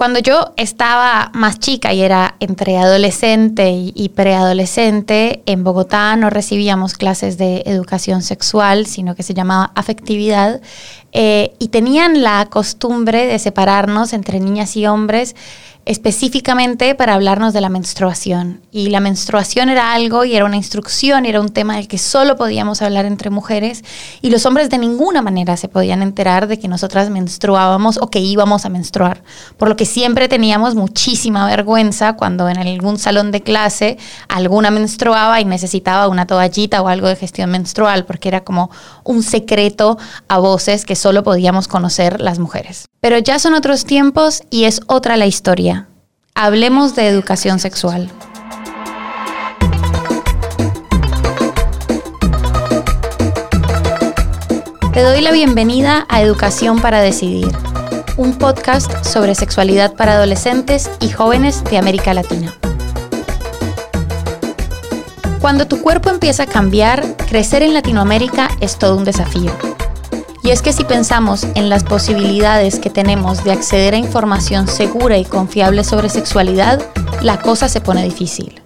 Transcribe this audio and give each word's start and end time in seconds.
Cuando 0.00 0.18
yo 0.18 0.54
estaba 0.56 1.30
más 1.34 1.58
chica 1.58 1.92
y 1.92 2.00
era 2.00 2.34
entre 2.40 2.78
adolescente 2.78 3.70
y, 3.70 4.08
preadolescente, 4.08 5.42
en 5.44 5.62
Bogotá 5.62 6.16
no 6.16 6.30
recibíamos 6.30 6.94
clases 6.94 7.36
de 7.36 7.64
educación 7.66 8.22
sexual, 8.22 8.86
sino 8.86 9.14
que 9.14 9.22
se 9.22 9.34
llamaba 9.34 9.72
afectividad, 9.74 10.62
eh, 11.12 11.52
y 11.58 11.68
tenían 11.68 12.22
la 12.22 12.46
costumbre 12.46 13.26
de 13.26 13.38
separarnos 13.38 14.14
entre 14.14 14.40
niñas 14.40 14.74
y 14.74 14.86
hombres 14.86 15.36
específicamente 15.90 16.94
para 16.94 17.14
hablarnos 17.14 17.52
de 17.52 17.60
la 17.60 17.68
menstruación. 17.68 18.60
Y 18.70 18.90
la 18.90 19.00
menstruación 19.00 19.70
era 19.70 19.92
algo 19.92 20.24
y 20.24 20.36
era 20.36 20.44
una 20.44 20.56
instrucción, 20.56 21.26
era 21.26 21.40
un 21.40 21.48
tema 21.48 21.74
del 21.74 21.88
que 21.88 21.98
solo 21.98 22.36
podíamos 22.36 22.80
hablar 22.80 23.06
entre 23.06 23.28
mujeres 23.28 23.82
y 24.22 24.30
los 24.30 24.46
hombres 24.46 24.70
de 24.70 24.78
ninguna 24.78 25.20
manera 25.20 25.56
se 25.56 25.66
podían 25.66 26.02
enterar 26.02 26.46
de 26.46 26.60
que 26.60 26.68
nosotras 26.68 27.10
menstruábamos 27.10 27.98
o 28.00 28.08
que 28.08 28.20
íbamos 28.20 28.64
a 28.64 28.68
menstruar. 28.68 29.24
Por 29.56 29.68
lo 29.68 29.76
que 29.76 29.84
siempre 29.84 30.28
teníamos 30.28 30.76
muchísima 30.76 31.44
vergüenza 31.48 32.14
cuando 32.14 32.48
en 32.48 32.58
algún 32.58 32.96
salón 32.96 33.32
de 33.32 33.42
clase 33.42 33.98
alguna 34.28 34.70
menstruaba 34.70 35.40
y 35.40 35.44
necesitaba 35.44 36.06
una 36.06 36.24
toallita 36.24 36.82
o 36.82 36.86
algo 36.86 37.08
de 37.08 37.16
gestión 37.16 37.50
menstrual, 37.50 38.04
porque 38.04 38.28
era 38.28 38.44
como 38.44 38.70
un 39.02 39.24
secreto 39.24 39.98
a 40.28 40.38
voces 40.38 40.84
que 40.84 40.94
solo 40.94 41.24
podíamos 41.24 41.66
conocer 41.66 42.20
las 42.20 42.38
mujeres. 42.38 42.86
Pero 43.00 43.18
ya 43.18 43.38
son 43.38 43.54
otros 43.54 43.86
tiempos 43.86 44.42
y 44.50 44.64
es 44.64 44.82
otra 44.86 45.16
la 45.16 45.26
historia. 45.26 45.79
Hablemos 46.42 46.94
de 46.94 47.06
educación 47.06 47.58
sexual. 47.58 48.10
Te 54.94 55.02
doy 55.02 55.20
la 55.20 55.32
bienvenida 55.32 56.06
a 56.08 56.22
Educación 56.22 56.80
para 56.80 57.02
Decidir, 57.02 57.54
un 58.16 58.38
podcast 58.38 59.04
sobre 59.04 59.34
sexualidad 59.34 59.92
para 59.96 60.14
adolescentes 60.14 60.90
y 61.00 61.10
jóvenes 61.10 61.62
de 61.64 61.76
América 61.76 62.14
Latina. 62.14 62.54
Cuando 65.42 65.66
tu 65.66 65.82
cuerpo 65.82 66.08
empieza 66.08 66.44
a 66.44 66.46
cambiar, 66.46 67.04
crecer 67.28 67.62
en 67.62 67.74
Latinoamérica 67.74 68.48
es 68.62 68.78
todo 68.78 68.96
un 68.96 69.04
desafío. 69.04 69.52
Y 70.42 70.50
es 70.50 70.62
que 70.62 70.72
si 70.72 70.84
pensamos 70.84 71.46
en 71.54 71.68
las 71.68 71.84
posibilidades 71.84 72.78
que 72.78 72.90
tenemos 72.90 73.44
de 73.44 73.52
acceder 73.52 73.94
a 73.94 73.98
información 73.98 74.68
segura 74.68 75.18
y 75.18 75.24
confiable 75.24 75.84
sobre 75.84 76.08
sexualidad, 76.08 76.80
la 77.22 77.40
cosa 77.40 77.68
se 77.68 77.80
pone 77.80 78.02
difícil. 78.04 78.60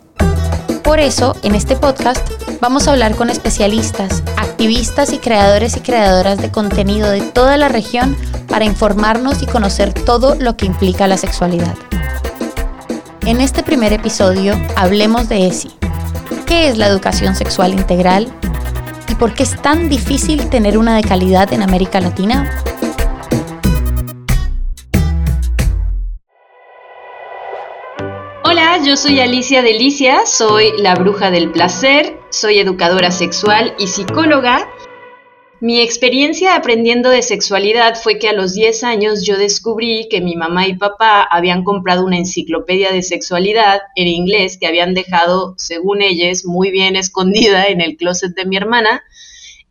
Por 0.85 1.01
eso, 1.01 1.35
en 1.43 1.55
este 1.55 1.75
podcast 1.77 2.27
vamos 2.61 2.87
a 2.87 2.93
hablar 2.93 3.17
con 3.17 3.29
especialistas, 3.29 4.23
activistas 4.37 5.13
y 5.13 5.19
creadores 5.19 5.77
y 5.77 5.81
creadoras 5.81 6.39
de 6.41 6.51
contenido 6.51 7.11
de 7.11 7.23
toda 7.23 7.57
la 7.57 7.69
región 7.69 8.17
para 8.49 8.65
informarnos 8.65 9.43
y 9.43 9.47
conocer 9.47 9.93
todo 9.93 10.37
lo 10.37 10.57
que 10.57 10.67
implica 10.67 11.09
la 11.09 11.17
sexualidad. 11.17 11.75
En 13.23 13.41
este 13.41 13.63
primer 13.63 13.93
episodio 13.93 14.55
hablemos 14.77 15.29
de 15.29 15.49
ESI. 15.49 15.71
¿Qué 16.47 16.69
es 16.69 16.77
la 16.77 16.87
educación 16.87 17.35
sexual 17.35 17.73
integral? 17.73 18.33
¿Y 19.09 19.15
por 19.17 19.35
qué 19.35 19.43
es 19.43 19.61
tan 19.61 19.89
difícil 19.89 20.49
tener 20.49 20.79
una 20.79 20.97
de 20.97 21.03
calidad 21.03 21.53
en 21.53 21.63
América 21.63 22.01
Latina? 22.01 22.63
Hola, 28.45 28.79
yo 28.85 28.97
soy 28.97 29.21
Alicia 29.21 29.63
Delicia, 29.63 30.27
soy 30.27 30.73
la 30.79 30.95
bruja 30.95 31.31
del 31.31 31.51
placer, 31.51 32.21
soy 32.31 32.59
educadora 32.59 33.11
sexual 33.11 33.75
y 33.79 33.89
psicóloga. 33.89 34.69
Mi 35.65 35.81
experiencia 35.81 36.57
aprendiendo 36.57 37.09
de 37.09 37.23
sexualidad 37.23 37.95
fue 37.95 38.19
que 38.19 38.29
a 38.29 38.35
los 38.35 38.53
10 38.53 38.85
años 38.85 39.25
yo 39.25 39.39
descubrí 39.39 40.09
que 40.11 40.21
mi 40.21 40.37
mamá 40.37 40.69
y 40.69 40.77
papá 40.77 41.23
habían 41.23 41.65
comprado 41.65 42.05
una 42.05 42.19
enciclopedia 42.19 42.93
de 42.93 43.01
sexualidad 43.01 43.81
en 43.97 44.09
inglés 44.09 44.59
que 44.61 44.67
habían 44.67 44.93
dejado, 44.93 45.55
según 45.57 46.03
ellos, 46.03 46.45
muy 46.45 46.71
bien 46.71 46.97
escondida 47.05 47.69
en 47.69 47.81
el 47.81 47.97
closet 47.97 48.35
de 48.35 48.45
mi 48.45 48.59
hermana. 48.59 49.05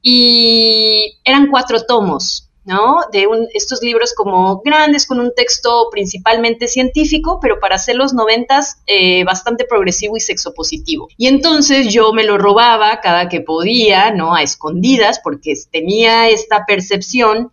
Y 0.01 1.19
eran 1.25 1.51
cuatro 1.51 1.83
tomos. 1.83 2.49
¿No? 2.66 3.01
De 3.12 3.28
estos 3.53 3.81
libros 3.81 4.13
como 4.13 4.62
grandes, 4.62 5.06
con 5.06 5.19
un 5.19 5.34
texto 5.35 5.90
principalmente 5.91 6.68
científico, 6.68 7.40
pero 7.41 7.59
para 7.59 7.75
hacer 7.75 7.96
los 7.96 8.13
noventas 8.13 8.78
eh, 8.88 9.24
bastante 9.24 9.66
progresivo 9.66 10.16
y 10.16 10.22
sexopositivo. 10.22 11.09
Y 11.18 11.28
entonces 11.28 11.94
yo 11.94 12.13
me 12.13 12.24
lo 12.24 12.38
robaba 12.38 13.01
cada 13.01 13.28
que 13.28 13.41
podía, 13.41 14.12
¿no? 14.12 14.34
A 14.34 14.44
escondidas, 14.44 15.19
porque 15.24 15.53
tenía 15.72 16.29
esta 16.29 16.66
percepción 16.66 17.51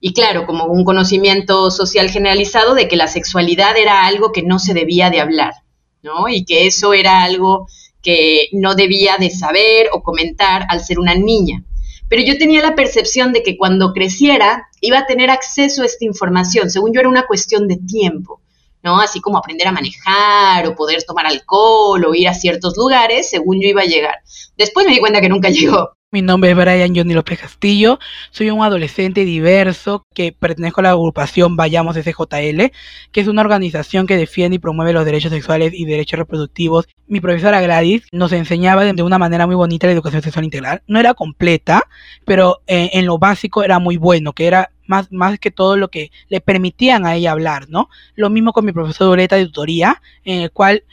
y 0.00 0.12
claro, 0.12 0.46
como 0.46 0.66
un 0.66 0.84
conocimiento 0.84 1.70
social 1.70 2.08
generalizado 2.08 2.74
de 2.74 2.86
que 2.86 2.96
la 2.96 3.08
sexualidad 3.08 3.76
era 3.76 4.06
algo 4.06 4.30
que 4.30 4.42
no 4.42 4.60
se 4.60 4.72
debía 4.72 5.10
de 5.10 5.20
hablar, 5.20 5.54
¿no? 6.02 6.28
Y 6.28 6.44
que 6.44 6.66
eso 6.66 6.94
era 6.94 7.24
algo 7.24 7.66
que 8.00 8.48
no 8.52 8.76
debía 8.76 9.16
de 9.18 9.30
saber 9.30 9.88
o 9.92 10.02
comentar 10.02 10.66
al 10.68 10.84
ser 10.84 11.00
una 11.00 11.16
niña 11.16 11.64
pero 12.08 12.22
yo 12.22 12.38
tenía 12.38 12.62
la 12.62 12.74
percepción 12.74 13.32
de 13.32 13.42
que 13.42 13.56
cuando 13.56 13.92
creciera 13.92 14.68
iba 14.80 14.98
a 14.98 15.06
tener 15.06 15.30
acceso 15.30 15.82
a 15.82 15.86
esta 15.86 16.04
información. 16.04 16.70
Según 16.70 16.92
yo 16.92 17.00
era 17.00 17.08
una 17.08 17.26
cuestión 17.26 17.68
de 17.68 17.76
tiempo, 17.76 18.40
¿no? 18.82 19.00
Así 19.00 19.20
como 19.20 19.38
aprender 19.38 19.68
a 19.68 19.72
manejar 19.72 20.66
o 20.66 20.74
poder 20.74 21.02
tomar 21.04 21.26
alcohol 21.26 22.04
o 22.04 22.14
ir 22.14 22.28
a 22.28 22.34
ciertos 22.34 22.76
lugares, 22.76 23.28
según 23.28 23.60
yo 23.60 23.68
iba 23.68 23.82
a 23.82 23.86
llegar. 23.86 24.16
Después 24.56 24.86
me 24.86 24.92
di 24.92 25.00
cuenta 25.00 25.20
que 25.20 25.28
nunca 25.28 25.50
llegó. 25.50 25.97
Mi 26.10 26.22
nombre 26.22 26.48
es 26.50 26.56
Brian 26.56 26.96
Johnny 26.96 27.12
López 27.12 27.38
Castillo, 27.38 27.98
soy 28.30 28.48
un 28.48 28.62
adolescente 28.62 29.26
diverso 29.26 30.06
que 30.14 30.32
pertenezco 30.32 30.80
a 30.80 30.84
la 30.84 30.90
agrupación 30.92 31.54
Vayamos 31.54 31.96
SJL, 31.96 32.72
que 33.12 33.20
es 33.20 33.28
una 33.28 33.42
organización 33.42 34.06
que 34.06 34.16
defiende 34.16 34.56
y 34.56 34.58
promueve 34.58 34.94
los 34.94 35.04
derechos 35.04 35.30
sexuales 35.30 35.74
y 35.74 35.84
derechos 35.84 36.18
reproductivos. 36.18 36.88
Mi 37.08 37.20
profesora 37.20 37.60
Gladys 37.60 38.04
nos 38.10 38.32
enseñaba 38.32 38.90
de 38.90 39.02
una 39.02 39.18
manera 39.18 39.46
muy 39.46 39.54
bonita 39.54 39.86
la 39.86 39.92
educación 39.92 40.22
sexual 40.22 40.46
integral. 40.46 40.82
No 40.86 40.98
era 40.98 41.12
completa, 41.12 41.82
pero 42.24 42.62
eh, 42.66 42.88
en 42.94 43.04
lo 43.04 43.18
básico 43.18 43.62
era 43.62 43.78
muy 43.78 43.98
bueno, 43.98 44.32
que 44.32 44.46
era 44.46 44.70
más, 44.86 45.12
más 45.12 45.38
que 45.38 45.50
todo 45.50 45.76
lo 45.76 45.88
que 45.88 46.10
le 46.30 46.40
permitían 46.40 47.04
a 47.04 47.16
ella 47.16 47.32
hablar, 47.32 47.68
¿no? 47.68 47.90
Lo 48.14 48.30
mismo 48.30 48.54
con 48.54 48.64
mi 48.64 48.72
profesor 48.72 49.08
Doleta 49.08 49.36
de 49.36 49.44
tutoría, 49.44 50.00
en 50.24 50.40
el 50.40 50.52
cual 50.52 50.84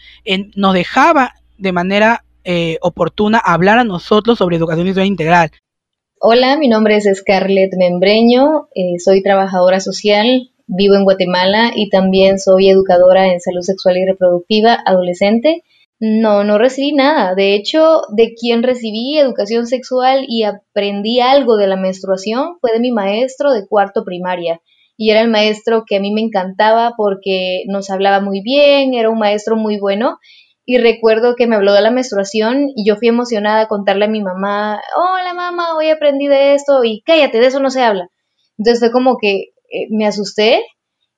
nos 0.57 0.73
dejaba 0.73 1.35
de 1.57 1.71
manera 1.71 2.24
eh, 2.45 2.77
oportuna 2.81 3.39
hablar 3.43 3.79
a 3.79 3.83
nosotros 3.83 4.37
sobre 4.37 4.57
educación 4.57 4.85
sexual 4.87 5.07
integral. 5.07 5.51
Hola, 6.19 6.57
mi 6.57 6.69
nombre 6.69 6.95
es 6.95 7.09
Scarlett 7.13 7.75
Membreño, 7.77 8.69
eh, 8.73 8.99
soy 9.03 9.21
trabajadora 9.21 9.79
social, 9.79 10.51
vivo 10.67 10.95
en 10.95 11.03
Guatemala 11.03 11.71
y 11.75 11.89
también 11.89 12.39
soy 12.39 12.69
educadora 12.69 13.27
en 13.31 13.41
salud 13.41 13.61
sexual 13.61 13.97
y 13.97 14.05
reproductiva 14.05 14.81
adolescente. 14.85 15.63
No, 15.99 16.43
no 16.43 16.57
recibí 16.57 16.93
nada. 16.93 17.35
De 17.35 17.55
hecho, 17.55 18.01
de 18.15 18.33
quien 18.33 18.63
recibí 18.63 19.17
educación 19.17 19.65
sexual 19.67 20.25
y 20.27 20.43
aprendí 20.43 21.19
algo 21.19 21.57
de 21.57 21.67
la 21.67 21.77
menstruación 21.77 22.57
fue 22.59 22.71
de 22.73 22.79
mi 22.79 22.91
maestro 22.91 23.51
de 23.51 23.67
cuarto 23.67 24.03
primaria. 24.03 24.61
Y 24.97 25.11
era 25.11 25.21
el 25.21 25.29
maestro 25.29 25.83
que 25.85 25.97
a 25.97 25.99
mí 25.99 26.13
me 26.13 26.21
encantaba 26.21 26.93
porque 26.95 27.63
nos 27.67 27.89
hablaba 27.89 28.21
muy 28.21 28.41
bien, 28.41 28.93
era 28.93 29.09
un 29.09 29.19
maestro 29.19 29.57
muy 29.57 29.79
bueno 29.79 30.19
y 30.65 30.77
recuerdo 30.79 31.35
que 31.35 31.47
me 31.47 31.55
habló 31.55 31.73
de 31.73 31.81
la 31.81 31.91
menstruación 31.91 32.69
y 32.75 32.87
yo 32.87 32.95
fui 32.95 33.07
emocionada 33.07 33.61
a 33.61 33.67
contarle 33.67 34.05
a 34.05 34.09
mi 34.09 34.21
mamá, 34.21 34.81
hola 34.97 35.33
mamá, 35.33 35.75
hoy 35.77 35.89
aprendí 35.89 36.27
de 36.27 36.55
esto 36.55 36.83
y 36.83 37.01
cállate, 37.05 37.39
de 37.39 37.47
eso 37.47 37.59
no 37.59 37.69
se 37.69 37.83
habla. 37.83 38.09
Entonces 38.57 38.79
fue 38.79 38.91
como 38.91 39.17
que 39.17 39.53
eh, 39.71 39.87
me 39.91 40.07
asusté. 40.07 40.63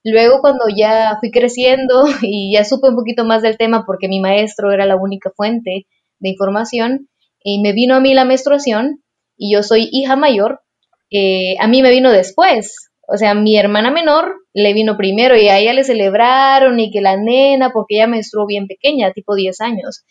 Luego 0.03 0.41
cuando 0.41 0.65
ya 0.75 1.17
fui 1.19 1.31
creciendo 1.31 2.05
y 2.21 2.53
ya 2.53 2.65
supe 2.65 2.89
un 2.89 2.95
poquito 2.95 3.23
más 3.23 3.41
del 3.41 3.57
tema 3.57 3.85
porque 3.85 4.09
mi 4.09 4.19
maestro 4.19 4.71
era 4.71 4.85
la 4.85 4.97
única 4.97 5.31
fuente 5.35 5.87
de 6.19 6.29
información 6.29 7.07
y 7.41 7.61
me 7.61 7.71
vino 7.71 7.95
a 7.95 8.01
mí 8.01 8.13
la 8.13 8.25
menstruación 8.25 9.01
y 9.37 9.53
yo 9.53 9.63
soy 9.63 9.87
hija 9.91 10.15
mayor, 10.15 10.61
eh, 11.09 11.55
a 11.59 11.67
mí 11.67 11.81
me 11.81 11.91
vino 11.91 12.11
después, 12.11 12.86
o 13.07 13.17
sea, 13.17 13.33
mi 13.33 13.57
hermana 13.57 13.89
menor 13.89 14.35
le 14.53 14.73
vino 14.73 14.97
primero 14.97 15.37
y 15.37 15.47
a 15.47 15.57
ella 15.59 15.71
le 15.71 15.85
celebraron 15.85 16.77
y 16.79 16.91
que 16.91 16.99
la 16.99 17.15
nena, 17.15 17.71
porque 17.71 17.95
ella 17.95 18.07
menstruó 18.07 18.45
bien 18.45 18.67
pequeña, 18.67 19.13
tipo 19.13 19.33
10 19.33 19.61
años. 19.61 20.03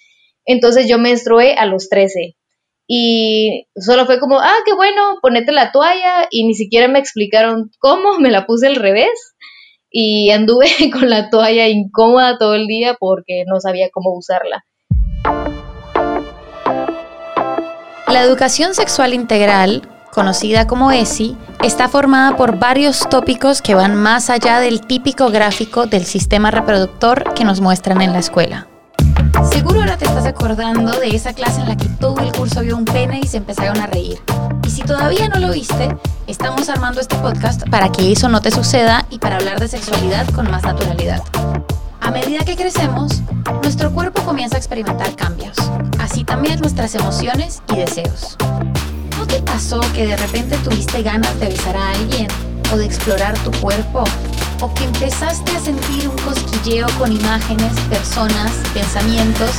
Entonces 0.46 0.88
yo 0.88 0.98
menstrué 0.98 1.54
a 1.54 1.66
los 1.66 1.90
13. 1.90 2.36
Y 2.88 3.66
solo 3.76 4.06
fue 4.06 4.18
como, 4.18 4.38
ah, 4.40 4.56
qué 4.64 4.72
bueno, 4.72 5.18
ponete 5.20 5.52
la 5.52 5.72
toalla 5.72 6.26
y 6.30 6.46
ni 6.46 6.54
siquiera 6.54 6.88
me 6.88 6.98
explicaron 6.98 7.70
cómo, 7.78 8.14
me 8.18 8.30
la 8.30 8.46
puse 8.46 8.66
al 8.66 8.76
revés 8.76 9.34
y 9.90 10.30
anduve 10.30 10.68
con 10.92 11.10
la 11.10 11.28
toalla 11.28 11.68
incómoda 11.68 12.38
todo 12.38 12.54
el 12.54 12.66
día 12.66 12.96
porque 12.98 13.44
no 13.46 13.60
sabía 13.60 13.90
cómo 13.92 14.16
usarla. 14.16 14.64
La 18.08 18.22
educación 18.22 18.74
sexual 18.74 19.12
integral 19.12 19.82
conocida 20.16 20.66
como 20.66 20.90
ESI, 20.92 21.36
está 21.62 21.90
formada 21.90 22.38
por 22.38 22.58
varios 22.58 23.06
tópicos 23.10 23.60
que 23.60 23.74
van 23.74 23.94
más 23.94 24.30
allá 24.30 24.60
del 24.60 24.80
típico 24.80 25.28
gráfico 25.28 25.84
del 25.84 26.06
sistema 26.06 26.50
reproductor 26.50 27.34
que 27.34 27.44
nos 27.44 27.60
muestran 27.60 28.00
en 28.00 28.14
la 28.14 28.20
escuela. 28.20 28.66
Seguro 29.52 29.80
ahora 29.80 29.98
te 29.98 30.06
estás 30.06 30.24
acordando 30.24 30.98
de 30.98 31.14
esa 31.14 31.34
clase 31.34 31.60
en 31.60 31.68
la 31.68 31.76
que 31.76 31.90
todo 32.00 32.18
el 32.20 32.32
curso 32.32 32.62
vio 32.62 32.78
un 32.78 32.86
pene 32.86 33.20
y 33.22 33.26
se 33.26 33.36
empezaron 33.36 33.78
a 33.78 33.88
reír. 33.88 34.18
Y 34.66 34.70
si 34.70 34.80
todavía 34.80 35.28
no 35.28 35.38
lo 35.38 35.52
viste, 35.52 35.94
estamos 36.26 36.70
armando 36.70 37.02
este 37.02 37.16
podcast 37.16 37.68
para 37.68 37.92
que 37.92 38.10
eso 38.10 38.30
no 38.30 38.40
te 38.40 38.50
suceda 38.50 39.04
y 39.10 39.18
para 39.18 39.36
hablar 39.36 39.60
de 39.60 39.68
sexualidad 39.68 40.26
con 40.30 40.50
más 40.50 40.62
naturalidad. 40.62 41.22
A 42.00 42.10
medida 42.10 42.42
que 42.42 42.56
crecemos, 42.56 43.20
nuestro 43.62 43.92
cuerpo 43.92 44.22
comienza 44.22 44.56
a 44.56 44.58
experimentar 44.60 45.14
cambios, 45.14 45.58
así 45.98 46.24
también 46.24 46.58
nuestras 46.60 46.94
emociones 46.94 47.62
y 47.70 47.76
deseos. 47.76 48.38
¿No 49.36 49.42
te 49.44 49.52
pasó 49.52 49.80
que 49.92 50.06
de 50.06 50.16
repente 50.16 50.56
tuviste 50.64 51.02
ganas 51.02 51.38
de 51.38 51.48
besar 51.48 51.76
a 51.76 51.90
alguien 51.90 52.26
o 52.72 52.76
de 52.78 52.86
explorar 52.86 53.38
tu 53.40 53.50
cuerpo? 53.60 54.02
¿O 54.62 54.72
que 54.72 54.84
empezaste 54.84 55.54
a 55.54 55.60
sentir 55.60 56.08
un 56.08 56.16
cosquilleo 56.16 56.86
con 56.98 57.12
imágenes, 57.12 57.78
personas, 57.90 58.50
pensamientos 58.72 59.50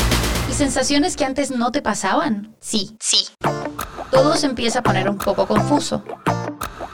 y 0.50 0.54
sensaciones 0.54 1.16
que 1.16 1.26
antes 1.26 1.52
no 1.52 1.72
te 1.72 1.84
pasaban? 1.84 2.56
Sí, 2.60 2.98
sí. 3.00 3.28
Todo 4.10 4.36
se 4.36 4.48
empieza 4.48 4.80
a 4.80 4.82
poner 4.82 5.08
un 5.08 5.20
poco 5.20 5.46
confuso. 5.46 6.04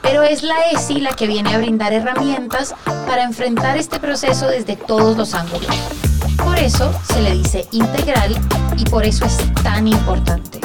Pero 0.02 0.22
es 0.22 0.42
la 0.42 0.68
ESI 0.70 1.00
la 1.00 1.16
que 1.16 1.26
viene 1.26 1.54
a 1.54 1.58
brindar 1.58 1.94
herramientas 1.94 2.74
para 3.06 3.22
enfrentar 3.22 3.78
este 3.78 3.98
proceso 3.98 4.46
desde 4.46 4.76
todos 4.76 5.16
los 5.16 5.32
ángulos. 5.32 5.74
Por 6.36 6.58
eso 6.58 6.92
se 7.10 7.22
le 7.22 7.30
dice 7.30 7.66
integral 7.72 8.36
y 8.76 8.84
por 8.84 9.06
eso 9.06 9.24
es 9.24 9.38
tan 9.62 9.88
importante. 9.88 10.60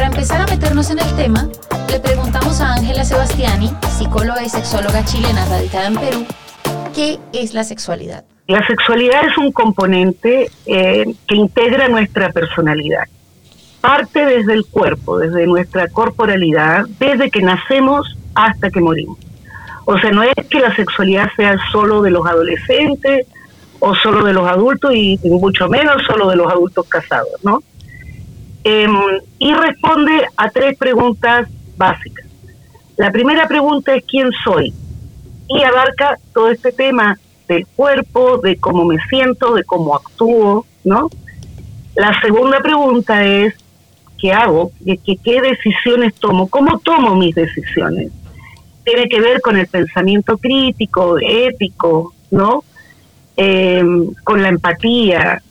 Para 0.00 0.12
empezar 0.12 0.40
a 0.40 0.46
meternos 0.46 0.90
en 0.90 0.98
el 0.98 1.14
tema, 1.14 1.46
le 1.90 2.00
preguntamos 2.00 2.62
a 2.62 2.72
Ángela 2.72 3.04
Sebastiani, 3.04 3.70
psicóloga 3.98 4.42
y 4.42 4.48
sexóloga 4.48 5.04
chilena 5.04 5.44
radicada 5.44 5.88
en 5.88 5.94
Perú, 5.96 6.26
¿qué 6.94 7.18
es 7.34 7.52
la 7.52 7.64
sexualidad? 7.64 8.24
La 8.46 8.66
sexualidad 8.66 9.26
es 9.26 9.36
un 9.36 9.52
componente 9.52 10.50
eh, 10.64 11.04
que 11.28 11.36
integra 11.36 11.88
nuestra 11.88 12.30
personalidad. 12.30 13.02
Parte 13.82 14.24
desde 14.24 14.54
el 14.54 14.64
cuerpo, 14.64 15.18
desde 15.18 15.46
nuestra 15.46 15.86
corporalidad, 15.88 16.86
desde 16.98 17.30
que 17.30 17.42
nacemos 17.42 18.16
hasta 18.34 18.70
que 18.70 18.80
morimos. 18.80 19.18
O 19.84 19.98
sea, 19.98 20.12
no 20.12 20.22
es 20.22 20.32
que 20.48 20.60
la 20.60 20.74
sexualidad 20.76 21.28
sea 21.36 21.58
solo 21.70 22.00
de 22.00 22.10
los 22.10 22.26
adolescentes 22.26 23.26
o 23.80 23.94
solo 23.96 24.24
de 24.24 24.32
los 24.32 24.48
adultos 24.48 24.94
y 24.94 25.20
mucho 25.24 25.68
menos 25.68 26.02
solo 26.06 26.30
de 26.30 26.36
los 26.36 26.50
adultos 26.50 26.88
casados, 26.88 27.34
¿no? 27.42 27.62
Em, 28.62 28.94
y 29.38 29.54
responde 29.54 30.26
a 30.36 30.50
tres 30.50 30.76
preguntas 30.76 31.48
básicas. 31.76 32.26
La 32.96 33.10
primera 33.10 33.48
pregunta 33.48 33.94
es 33.94 34.04
quién 34.04 34.30
soy 34.44 34.74
y 35.48 35.62
abarca 35.62 36.18
todo 36.34 36.50
este 36.50 36.70
tema 36.70 37.18
del 37.48 37.66
cuerpo, 37.66 38.38
de 38.38 38.56
cómo 38.56 38.84
me 38.84 38.98
siento, 39.08 39.54
de 39.54 39.64
cómo 39.64 39.96
actúo, 39.96 40.66
¿no? 40.84 41.08
La 41.96 42.20
segunda 42.20 42.60
pregunta 42.60 43.24
es 43.24 43.54
qué 44.18 44.32
hago, 44.32 44.70
qué, 44.84 45.16
qué 45.16 45.40
decisiones 45.40 46.14
tomo, 46.14 46.48
cómo 46.48 46.78
tomo 46.78 47.16
mis 47.16 47.34
decisiones. 47.34 48.12
Tiene 48.84 49.08
que 49.08 49.20
ver 49.20 49.40
con 49.40 49.56
el 49.56 49.66
pensamiento 49.66 50.36
crítico, 50.36 51.16
ético, 51.18 52.14
¿no? 52.30 52.62
Em, 53.36 54.12
con 54.22 54.42
la 54.42 54.50
empatía, 54.50 55.42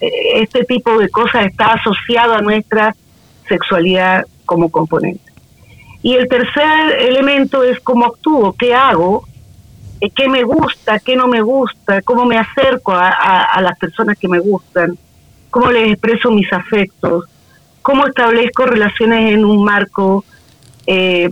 este 0.00 0.64
tipo 0.64 0.98
de 0.98 1.08
cosas 1.08 1.46
está 1.46 1.74
asociado 1.74 2.34
a 2.34 2.42
nuestra 2.42 2.94
sexualidad 3.48 4.24
como 4.44 4.70
componente. 4.70 5.32
Y 6.02 6.14
el 6.14 6.28
tercer 6.28 7.00
elemento 7.00 7.62
es 7.62 7.80
cómo 7.80 8.06
actúo, 8.06 8.54
qué 8.58 8.74
hago, 8.74 9.24
eh, 10.00 10.10
qué 10.10 10.28
me 10.28 10.42
gusta, 10.42 10.98
qué 10.98 11.16
no 11.16 11.28
me 11.28 11.40
gusta, 11.40 12.02
cómo 12.02 12.26
me 12.26 12.36
acerco 12.36 12.92
a, 12.92 13.58
las 13.62 13.78
personas 13.78 14.18
que 14.18 14.28
me 14.28 14.38
gustan, 14.38 14.98
cómo 15.50 15.70
les 15.70 15.92
expreso 15.92 16.30
mis 16.30 16.52
afectos, 16.52 17.24
cómo 17.80 18.06
establezco 18.06 18.66
relaciones 18.66 19.32
en 19.32 19.44
un 19.44 19.64
marco 19.64 20.24
eh, 20.86 21.30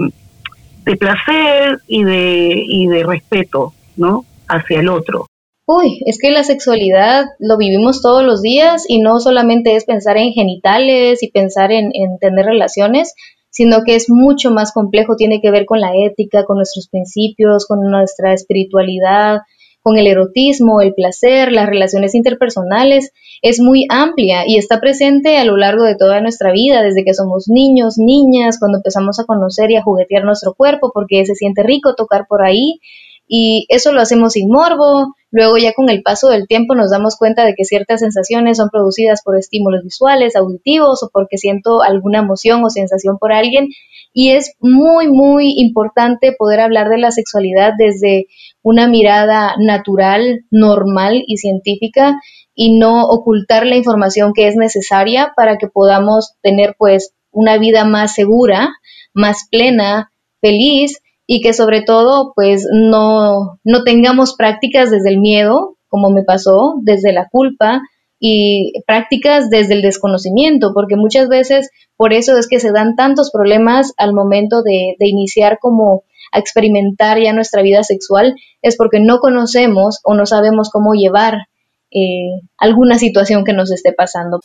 de 0.84 0.96
placer 0.96 1.78
y 1.86 2.04
de, 2.04 2.64
y 2.66 2.86
de 2.86 3.04
respeto 3.04 3.74
¿no? 3.96 4.24
hacia 4.48 4.80
el 4.80 4.88
otro. 4.88 5.26
Uy, 5.74 6.02
es 6.04 6.18
que 6.18 6.30
la 6.30 6.44
sexualidad 6.44 7.24
lo 7.38 7.56
vivimos 7.56 8.02
todos 8.02 8.22
los 8.22 8.42
días 8.42 8.84
y 8.86 8.98
no 8.98 9.20
solamente 9.20 9.74
es 9.74 9.86
pensar 9.86 10.18
en 10.18 10.32
genitales 10.32 11.22
y 11.22 11.30
pensar 11.30 11.72
en, 11.72 11.92
tener 12.20 12.44
relaciones, 12.44 13.14
sino 13.48 13.82
que 13.82 13.94
es 13.94 14.10
mucho 14.10 14.50
más 14.50 14.72
complejo, 14.72 15.16
tiene 15.16 15.40
que 15.40 15.50
ver 15.50 15.64
con 15.64 15.80
la 15.80 15.92
ética, 15.96 16.44
con 16.44 16.56
nuestros 16.56 16.88
principios, 16.88 17.66
con 17.66 17.90
nuestra 17.90 18.34
espiritualidad, 18.34 19.38
con 19.82 19.96
el 19.96 20.08
erotismo, 20.08 20.82
el 20.82 20.92
placer, 20.92 21.52
las 21.52 21.66
relaciones 21.66 22.14
interpersonales, 22.14 23.12
es 23.40 23.58
muy 23.58 23.86
amplia 23.88 24.46
y 24.46 24.58
está 24.58 24.78
presente 24.78 25.38
a 25.38 25.44
lo 25.46 25.56
largo 25.56 25.84
de 25.84 25.96
toda 25.96 26.20
nuestra 26.20 26.52
vida, 26.52 26.82
desde 26.82 27.02
que 27.02 27.14
somos 27.14 27.48
niños, 27.48 27.96
niñas, 27.96 28.58
cuando 28.58 28.76
empezamos 28.76 29.18
a 29.20 29.24
conocer 29.24 29.70
y 29.70 29.76
a 29.76 29.82
juguetear 29.82 30.24
nuestro 30.24 30.52
cuerpo, 30.52 30.90
porque 30.92 31.24
se 31.24 31.34
siente 31.34 31.62
rico 31.62 31.94
tocar 31.94 32.26
por 32.28 32.42
ahí, 32.44 32.78
y 33.26 33.64
eso 33.70 33.92
lo 33.92 34.02
hacemos 34.02 34.34
sin 34.34 34.50
morbo, 34.50 35.14
Luego 35.32 35.56
ya 35.56 35.72
con 35.72 35.88
el 35.88 36.02
paso 36.02 36.28
del 36.28 36.46
tiempo 36.46 36.74
nos 36.74 36.90
damos 36.90 37.16
cuenta 37.16 37.46
de 37.46 37.54
que 37.54 37.64
ciertas 37.64 38.00
sensaciones 38.00 38.58
son 38.58 38.68
producidas 38.68 39.22
por 39.24 39.38
estímulos 39.38 39.82
visuales, 39.82 40.36
auditivos 40.36 41.02
o 41.02 41.08
porque 41.10 41.38
siento 41.38 41.82
alguna 41.82 42.18
emoción 42.18 42.62
o 42.62 42.68
sensación 42.68 43.16
por 43.18 43.32
alguien. 43.32 43.68
Y 44.12 44.32
es 44.32 44.54
muy, 44.60 45.08
muy 45.08 45.54
importante 45.56 46.34
poder 46.38 46.60
hablar 46.60 46.90
de 46.90 46.98
la 46.98 47.10
sexualidad 47.10 47.72
desde 47.78 48.26
una 48.62 48.88
mirada 48.88 49.54
natural, 49.58 50.44
normal 50.50 51.24
y 51.26 51.38
científica 51.38 52.20
y 52.54 52.78
no 52.78 53.06
ocultar 53.06 53.64
la 53.64 53.76
información 53.76 54.34
que 54.34 54.48
es 54.48 54.56
necesaria 54.56 55.32
para 55.34 55.56
que 55.56 55.66
podamos 55.66 56.34
tener 56.42 56.76
pues 56.78 57.14
una 57.30 57.56
vida 57.56 57.86
más 57.86 58.14
segura, 58.14 58.74
más 59.14 59.48
plena, 59.50 60.12
feliz 60.42 61.01
y 61.26 61.40
que 61.40 61.52
sobre 61.52 61.82
todo 61.82 62.32
pues 62.34 62.66
no, 62.70 63.58
no 63.64 63.84
tengamos 63.84 64.34
prácticas 64.34 64.90
desde 64.90 65.10
el 65.10 65.18
miedo, 65.18 65.76
como 65.88 66.10
me 66.10 66.24
pasó, 66.24 66.76
desde 66.82 67.12
la 67.12 67.28
culpa 67.28 67.82
y 68.24 68.72
prácticas 68.86 69.50
desde 69.50 69.74
el 69.74 69.82
desconocimiento, 69.82 70.72
porque 70.74 70.96
muchas 70.96 71.28
veces 71.28 71.70
por 71.96 72.12
eso 72.12 72.38
es 72.38 72.46
que 72.48 72.60
se 72.60 72.70
dan 72.70 72.94
tantos 72.94 73.30
problemas 73.32 73.92
al 73.96 74.14
momento 74.14 74.62
de, 74.62 74.94
iniciar 75.00 75.58
como 75.60 76.04
a 76.32 76.38
experimentar 76.38 77.20
ya 77.20 77.32
nuestra 77.32 77.62
vida 77.62 77.82
sexual, 77.82 78.36
es 78.62 78.76
porque 78.76 79.00
no 79.00 79.18
conocemos 79.18 80.00
o 80.04 80.14
no 80.14 80.24
sabemos 80.24 80.70
cómo 80.70 80.94
llevar 80.94 81.48
eh, 81.90 82.40
alguna 82.58 82.96
situación 82.96 83.44
que 83.44 83.52
nos 83.52 83.70
esté 83.72 83.92
pasando. 83.92 84.40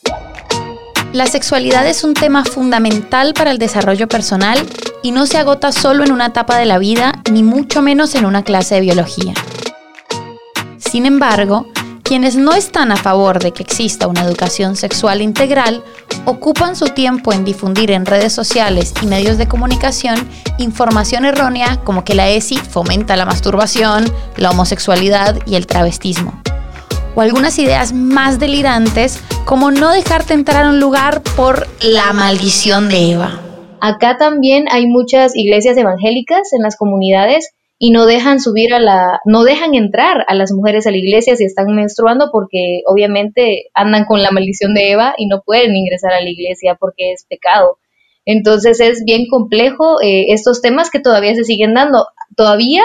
La 1.12 1.26
sexualidad 1.26 1.86
es 1.86 2.04
un 2.04 2.14
tema 2.14 2.44
fundamental 2.44 3.32
para 3.32 3.52
el 3.52 3.58
desarrollo 3.58 4.08
personal 4.08 4.58
y 5.02 5.12
no 5.12 5.26
se 5.26 5.38
agota 5.38 5.72
solo 5.72 6.04
en 6.04 6.12
una 6.12 6.26
etapa 6.26 6.56
de 6.56 6.66
la 6.66 6.78
vida, 6.78 7.22
ni 7.30 7.42
mucho 7.42 7.82
menos 7.82 8.14
en 8.14 8.26
una 8.26 8.42
clase 8.42 8.76
de 8.76 8.80
biología. 8.82 9.34
Sin 10.78 11.06
embargo, 11.06 11.66
quienes 12.02 12.36
no 12.36 12.54
están 12.54 12.90
a 12.90 12.96
favor 12.96 13.38
de 13.38 13.52
que 13.52 13.62
exista 13.62 14.06
una 14.06 14.22
educación 14.22 14.76
sexual 14.76 15.20
integral 15.20 15.84
ocupan 16.24 16.74
su 16.74 16.86
tiempo 16.86 17.34
en 17.34 17.44
difundir 17.44 17.90
en 17.90 18.06
redes 18.06 18.32
sociales 18.32 18.94
y 19.02 19.06
medios 19.06 19.36
de 19.36 19.46
comunicación 19.46 20.26
información 20.56 21.26
errónea 21.26 21.80
como 21.84 22.04
que 22.04 22.14
la 22.14 22.30
ESI 22.30 22.56
fomenta 22.56 23.16
la 23.16 23.26
masturbación, 23.26 24.10
la 24.36 24.50
homosexualidad 24.50 25.38
y 25.44 25.56
el 25.56 25.66
travestismo 25.66 26.40
o 27.14 27.20
algunas 27.20 27.58
ideas 27.58 27.92
más 27.92 28.38
delirantes 28.38 29.18
como 29.44 29.70
no 29.70 29.90
dejarte 29.90 30.34
entrar 30.34 30.64
a 30.64 30.70
un 30.70 30.80
lugar 30.80 31.22
por 31.36 31.66
la 31.80 32.12
maldición 32.12 32.88
de 32.88 33.12
Eva. 33.12 33.47
Acá 33.80 34.16
también 34.18 34.66
hay 34.70 34.86
muchas 34.86 35.36
iglesias 35.36 35.76
evangélicas 35.76 36.52
en 36.52 36.62
las 36.62 36.76
comunidades 36.76 37.52
y 37.78 37.90
no 37.90 38.06
dejan 38.06 38.40
subir 38.40 38.74
a 38.74 38.80
la, 38.80 39.20
no 39.24 39.44
dejan 39.44 39.74
entrar 39.74 40.24
a 40.26 40.34
las 40.34 40.52
mujeres 40.52 40.86
a 40.86 40.90
la 40.90 40.96
iglesia 40.96 41.36
si 41.36 41.44
están 41.44 41.74
menstruando 41.74 42.30
porque 42.32 42.82
obviamente 42.86 43.66
andan 43.72 44.04
con 44.04 44.22
la 44.22 44.32
maldición 44.32 44.74
de 44.74 44.90
Eva 44.90 45.14
y 45.16 45.26
no 45.26 45.42
pueden 45.42 45.76
ingresar 45.76 46.12
a 46.12 46.20
la 46.20 46.28
iglesia 46.28 46.74
porque 46.74 47.12
es 47.12 47.24
pecado. 47.28 47.78
Entonces 48.24 48.80
es 48.80 49.04
bien 49.04 49.26
complejo 49.30 50.02
eh, 50.02 50.32
estos 50.32 50.60
temas 50.60 50.90
que 50.90 51.00
todavía 51.00 51.34
se 51.34 51.44
siguen 51.44 51.72
dando. 51.72 52.06
Todavía 52.36 52.82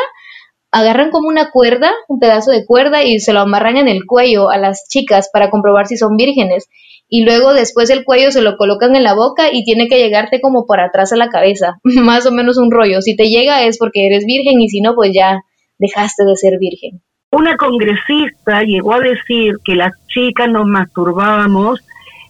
agarran 0.72 1.12
como 1.12 1.28
una 1.28 1.52
cuerda, 1.52 1.92
un 2.08 2.20
pedazo 2.20 2.52
de 2.52 2.66
cuerda 2.66 3.04
y 3.04 3.20
se 3.20 3.34
lo 3.34 3.42
amarran 3.42 3.78
en 3.78 3.88
el 3.88 4.06
cuello 4.06 4.50
a 4.50 4.58
las 4.58 4.88
chicas 4.90 5.30
para 5.34 5.50
comprobar 5.50 5.88
si 5.88 5.98
son 5.98 6.18
vírgenes. 6.18 6.70
Y 7.10 7.26
luego 7.26 7.54
después 7.54 7.90
el 7.90 8.06
cuello 8.06 8.32
se 8.32 8.42
lo 8.42 8.58
colocan 8.58 8.96
en 8.96 9.04
la 9.04 9.14
boca 9.14 9.50
y 9.52 9.64
tiene 9.64 9.88
que 9.88 10.00
llegarte 10.00 10.42
como 10.42 10.66
por 10.66 10.80
atrás 10.80 11.14
a 11.14 11.18
la 11.18 11.30
cabeza, 11.30 11.78
más 11.84 12.26
o 12.26 12.32
menos 12.32 12.58
un 12.58 12.72
rollo. 12.72 13.02
Si 13.02 13.16
te 13.16 13.30
llega 13.30 13.64
es 13.64 13.78
porque 13.78 14.08
eres 14.08 14.26
virgen 14.26 14.62
y 14.62 14.70
si 14.70 14.82
no, 14.82 14.96
pues 14.96 15.12
ya 15.14 15.42
dejaste 15.78 16.24
de 16.26 16.36
ser 16.36 16.58
virgen. 16.60 17.02
Una 17.32 17.58
congresista 17.58 18.62
llegó 18.64 18.94
a 18.94 19.00
decir 19.00 19.56
que 19.64 19.76
las 19.76 19.92
chicas 20.08 20.48
nos 20.50 20.68
masturbábamos 20.68 21.80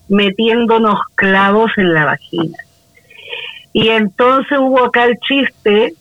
metiéndonos 0.08 1.00
clavos 1.16 1.72
en 1.78 1.94
la 1.94 2.06
vagina. 2.06 2.58
Y 3.74 3.90
entonces 3.90 4.58
hubo 4.60 4.86
acá 4.86 5.06
el 5.06 5.18
chiste 5.20 5.94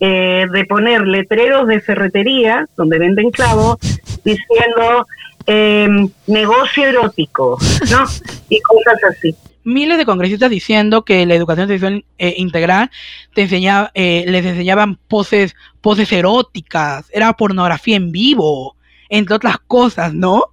eh, 0.00 0.46
de 0.52 0.64
poner 0.64 1.06
letreros 1.06 1.68
de 1.68 1.80
ferretería 1.80 2.66
donde 2.76 2.98
venden 2.98 3.30
clavos 3.30 3.76
diciendo 4.24 5.06
em, 5.46 6.08
negocio 6.26 6.86
erótico, 6.86 7.58
¿no? 7.90 8.04
y 8.48 8.60
cosas 8.60 8.98
así 9.10 9.36
miles 9.64 9.98
de 9.98 10.04
congresistas 10.04 10.50
diciendo 10.50 11.04
que 11.04 11.24
la 11.26 11.34
educación 11.34 11.68
sexual 11.68 12.04
eh, 12.18 12.34
integral 12.36 12.90
te 13.34 13.42
enseñaba, 13.42 13.90
eh, 13.94 14.24
les 14.26 14.44
enseñaban 14.44 14.96
poses, 15.08 15.54
poses 15.80 16.10
eróticas, 16.12 17.06
era 17.12 17.32
pornografía 17.34 17.96
en 17.96 18.12
vivo, 18.12 18.76
entre 19.08 19.36
otras 19.36 19.58
cosas, 19.58 20.14
¿no? 20.14 20.46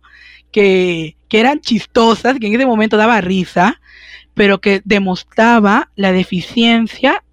Que, 0.52 1.16
que 1.28 1.40
eran 1.40 1.62
chistosas, 1.62 2.40
que 2.40 2.48
en 2.48 2.56
ese 2.56 2.66
momento 2.66 2.98
daba 2.98 3.22
risa, 3.22 3.80
pero 4.34 4.62
que 4.62 4.82
demostraba 4.86 5.90
la 5.96 6.12
deficiencia 6.12 7.24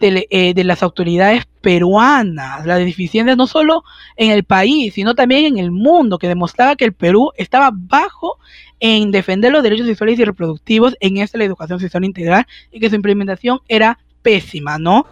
de, 0.00 0.26
eh, 0.30 0.54
de, 0.54 0.64
las 0.64 0.82
autoridades 0.82 1.44
peruanas, 1.60 2.66
la 2.66 2.76
deficiencia 2.76 3.36
no 3.36 3.46
solo 3.46 3.84
en 4.16 4.30
el 4.30 4.44
país, 4.44 4.94
sino 4.94 5.14
también 5.14 5.44
en 5.44 5.58
el 5.58 5.70
mundo, 5.70 6.18
que 6.18 6.28
demostraba 6.28 6.76
que 6.76 6.84
el 6.84 6.92
Perú 6.92 7.32
estaba 7.36 7.70
bajo 7.72 8.38
en 8.80 9.10
defender 9.10 9.52
los 9.52 9.62
derechos 9.62 9.86
sexuales 9.86 10.18
y 10.18 10.24
reproductivos 10.24 10.96
en 11.00 11.16
esta 11.16 11.38
la 11.38 11.44
educación 11.44 11.80
sexual 11.80 12.04
integral 12.04 12.46
y 12.70 12.80
que 12.80 12.90
su 12.90 12.96
implementación 12.96 13.60
era 13.68 13.98
pésima, 14.22 14.78
¿no? 14.78 15.06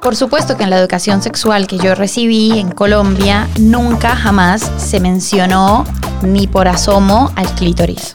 Por 0.00 0.16
supuesto 0.16 0.56
que 0.56 0.64
en 0.64 0.70
la 0.70 0.78
educación 0.78 1.20
sexual 1.20 1.66
que 1.66 1.76
yo 1.76 1.94
recibí 1.94 2.58
en 2.58 2.70
Colombia 2.70 3.48
nunca 3.58 4.16
jamás 4.16 4.62
se 4.78 4.98
mencionó 4.98 5.84
ni 6.22 6.46
por 6.46 6.68
asomo 6.68 7.30
al 7.36 7.46
clítoris. 7.54 8.14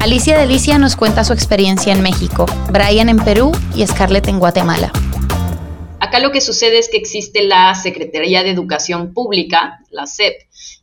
Alicia 0.00 0.38
Delicia 0.38 0.78
nos 0.78 0.96
cuenta 0.96 1.24
su 1.24 1.34
experiencia 1.34 1.92
en 1.92 2.00
México, 2.00 2.46
Brian 2.72 3.10
en 3.10 3.18
Perú 3.18 3.52
y 3.76 3.86
Scarlett 3.86 4.28
en 4.28 4.38
Guatemala. 4.38 4.90
Acá 6.00 6.20
lo 6.20 6.32
que 6.32 6.40
sucede 6.40 6.78
es 6.78 6.88
que 6.88 6.96
existe 6.96 7.42
la 7.42 7.74
Secretaría 7.74 8.42
de 8.42 8.48
Educación 8.48 9.12
Pública, 9.12 9.80
la 9.90 10.06
SEP, 10.06 10.32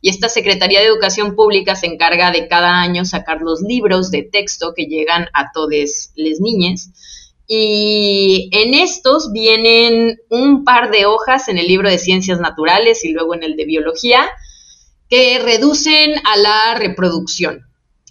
y 0.00 0.10
esta 0.10 0.28
Secretaría 0.28 0.78
de 0.78 0.86
Educación 0.86 1.34
Pública 1.34 1.74
se 1.74 1.88
encarga 1.88 2.30
de 2.30 2.46
cada 2.46 2.80
año 2.80 3.04
sacar 3.04 3.42
los 3.42 3.60
libros 3.60 4.12
de 4.12 4.22
texto 4.22 4.72
que 4.72 4.84
llegan 4.84 5.26
a 5.34 5.50
todas 5.52 6.12
las 6.14 6.38
niñas. 6.38 6.92
Y 7.48 8.48
en 8.52 8.72
estos 8.72 9.32
vienen 9.32 10.20
un 10.30 10.62
par 10.62 10.92
de 10.92 11.06
hojas 11.06 11.48
en 11.48 11.58
el 11.58 11.66
libro 11.66 11.90
de 11.90 11.98
Ciencias 11.98 12.38
Naturales 12.38 13.04
y 13.04 13.08
luego 13.08 13.34
en 13.34 13.42
el 13.42 13.56
de 13.56 13.64
Biología 13.64 14.30
que 15.10 15.40
reducen 15.40 16.14
a 16.24 16.36
la 16.36 16.74
reproducción. 16.78 17.67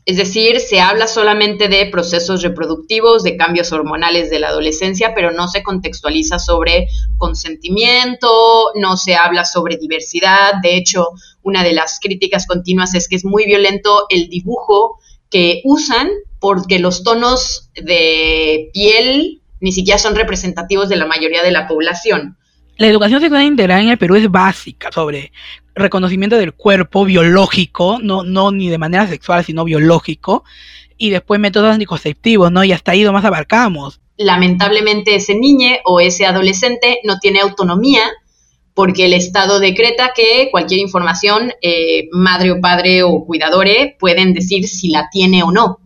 Es 0.07 0.15
decir, 0.15 0.61
se 0.61 0.79
habla 0.79 1.05
solamente 1.05 1.67
de 1.67 1.85
procesos 1.87 2.41
reproductivos, 2.41 3.23
de 3.23 3.35
cambios 3.35 3.73
hormonales 3.73 4.29
de 4.29 4.39
la 4.39 4.47
adolescencia, 4.47 5.11
pero 5.13 5.31
no 5.31 5.49
se 5.49 5.63
contextualiza 5.63 6.39
sobre 6.39 6.87
consentimiento, 7.17 8.29
no 8.75 8.95
se 8.95 9.17
habla 9.17 9.43
sobre 9.43 9.75
diversidad. 9.75 10.53
De 10.63 10.77
hecho, 10.77 11.09
una 11.43 11.61
de 11.61 11.73
las 11.73 11.99
críticas 11.99 12.47
continuas 12.47 12.95
es 12.95 13.09
que 13.09 13.17
es 13.17 13.25
muy 13.25 13.45
violento 13.47 14.05
el 14.07 14.29
dibujo 14.29 14.97
que 15.29 15.59
usan 15.65 16.07
porque 16.39 16.79
los 16.79 17.03
tonos 17.03 17.69
de 17.75 18.69
piel 18.71 19.41
ni 19.59 19.73
siquiera 19.73 19.99
son 19.99 20.15
representativos 20.15 20.87
de 20.87 20.95
la 20.95 21.05
mayoría 21.05 21.43
de 21.43 21.51
la 21.51 21.67
población. 21.67 22.37
La 22.77 22.87
educación 22.87 23.19
sexual 23.19 23.43
integral 23.43 23.81
en 23.81 23.89
el 23.89 23.97
Perú 23.97 24.15
es 24.15 24.31
básica 24.31 24.89
sobre 24.89 25.33
reconocimiento 25.77 26.37
del 26.37 26.53
cuerpo 26.53 27.05
biológico, 27.05 27.99
no, 28.01 28.23
no 28.23 28.51
ni 28.51 28.69
de 28.69 28.77
manera 28.77 29.07
sexual, 29.07 29.43
sino 29.43 29.63
biológico, 29.63 30.43
y 30.97 31.09
después 31.09 31.39
métodos 31.39 31.73
anticonceptivos, 31.73 32.51
¿no? 32.51 32.63
Y 32.63 32.71
hasta 32.71 32.91
ahí 32.91 33.05
más 33.05 33.25
abarcamos. 33.25 33.99
Lamentablemente 34.17 35.15
ese 35.15 35.35
niño 35.35 35.69
o 35.85 35.99
ese 35.99 36.25
adolescente 36.25 36.99
no 37.03 37.19
tiene 37.19 37.39
autonomía 37.39 38.01
porque 38.73 39.05
el 39.05 39.13
Estado 39.13 39.59
decreta 39.59 40.11
que 40.15 40.49
cualquier 40.51 40.79
información, 40.79 41.51
eh, 41.61 42.09
madre 42.11 42.51
o 42.51 42.61
padre 42.61 43.03
o 43.03 43.25
cuidadore, 43.25 43.95
pueden 43.99 44.33
decir 44.33 44.67
si 44.67 44.89
la 44.89 45.09
tiene 45.11 45.43
o 45.43 45.51
no 45.51 45.79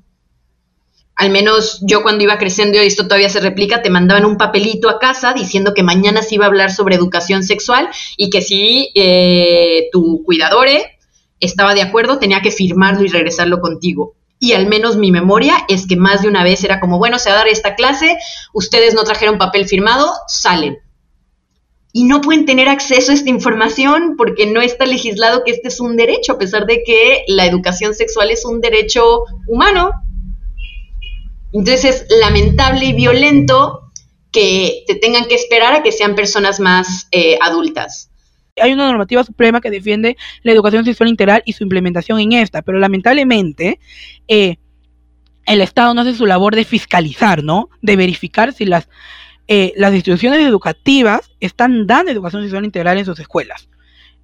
al 1.21 1.29
menos 1.29 1.77
yo 1.83 2.01
cuando 2.01 2.23
iba 2.23 2.39
creciendo, 2.39 2.81
y 2.81 2.87
esto 2.87 3.03
todavía 3.03 3.29
se 3.29 3.39
replica, 3.39 3.83
te 3.83 3.91
mandaban 3.91 4.25
un 4.25 4.37
papelito 4.37 4.89
a 4.89 4.97
casa 4.97 5.33
diciendo 5.33 5.75
que 5.75 5.83
mañana 5.83 6.23
se 6.23 6.33
iba 6.33 6.45
a 6.45 6.47
hablar 6.47 6.71
sobre 6.71 6.95
educación 6.95 7.43
sexual 7.43 7.89
y 8.17 8.31
que 8.31 8.41
si 8.41 8.89
eh, 8.95 9.87
tu 9.91 10.23
cuidadore 10.25 10.97
estaba 11.39 11.75
de 11.75 11.83
acuerdo, 11.83 12.17
tenía 12.17 12.41
que 12.41 12.49
firmarlo 12.49 13.05
y 13.05 13.09
regresarlo 13.09 13.59
contigo. 13.61 14.15
Y 14.39 14.53
al 14.53 14.65
menos 14.65 14.97
mi 14.97 15.11
memoria 15.11 15.63
es 15.69 15.85
que 15.85 15.95
más 15.95 16.23
de 16.23 16.27
una 16.27 16.43
vez 16.43 16.63
era 16.63 16.79
como, 16.79 16.97
bueno, 16.97 17.19
se 17.19 17.29
va 17.29 17.35
a 17.35 17.39
dar 17.39 17.49
esta 17.49 17.75
clase, 17.75 18.17
ustedes 18.51 18.95
no 18.95 19.03
trajeron 19.03 19.37
papel 19.37 19.67
firmado, 19.67 20.11
salen. 20.27 20.79
Y 21.93 22.05
no 22.05 22.21
pueden 22.21 22.47
tener 22.47 22.67
acceso 22.67 23.11
a 23.11 23.13
esta 23.13 23.29
información 23.29 24.15
porque 24.17 24.47
no 24.47 24.59
está 24.59 24.87
legislado 24.87 25.43
que 25.43 25.51
este 25.51 25.67
es 25.67 25.79
un 25.79 25.97
derecho, 25.97 26.33
a 26.33 26.37
pesar 26.39 26.65
de 26.65 26.81
que 26.83 27.25
la 27.27 27.45
educación 27.45 27.93
sexual 27.93 28.31
es 28.31 28.43
un 28.43 28.59
derecho 28.59 29.25
humano 29.47 29.91
entonces 31.53 31.85
es 31.85 32.05
lamentable 32.19 32.85
y 32.85 32.93
violento 32.93 33.91
que 34.31 34.83
te 34.87 34.95
tengan 34.95 35.25
que 35.25 35.35
esperar 35.35 35.73
a 35.73 35.83
que 35.83 35.91
sean 35.91 36.15
personas 36.15 36.59
más 36.59 37.07
eh, 37.11 37.37
adultas. 37.41 38.09
Hay 38.61 38.73
una 38.73 38.87
normativa 38.87 39.23
suprema 39.23 39.61
que 39.61 39.69
defiende 39.69 40.17
la 40.43 40.51
educación 40.51 40.85
sexual 40.85 41.09
integral 41.09 41.41
y 41.45 41.53
su 41.53 41.63
implementación 41.63 42.19
en 42.19 42.33
esta, 42.33 42.61
pero 42.61 42.79
lamentablemente 42.79 43.79
eh, 44.27 44.57
el 45.45 45.61
Estado 45.61 45.93
no 45.93 46.01
hace 46.01 46.13
su 46.13 46.25
labor 46.25 46.55
de 46.55 46.65
fiscalizar, 46.65 47.43
¿no? 47.43 47.69
De 47.81 47.95
verificar 47.95 48.53
si 48.53 48.65
las, 48.65 48.87
eh, 49.47 49.73
las 49.75 49.93
instituciones 49.93 50.39
educativas 50.41 51.31
están 51.39 51.87
dando 51.87 52.11
educación 52.11 52.43
sexual 52.43 52.65
integral 52.65 52.97
en 52.97 53.05
sus 53.05 53.19
escuelas. 53.19 53.69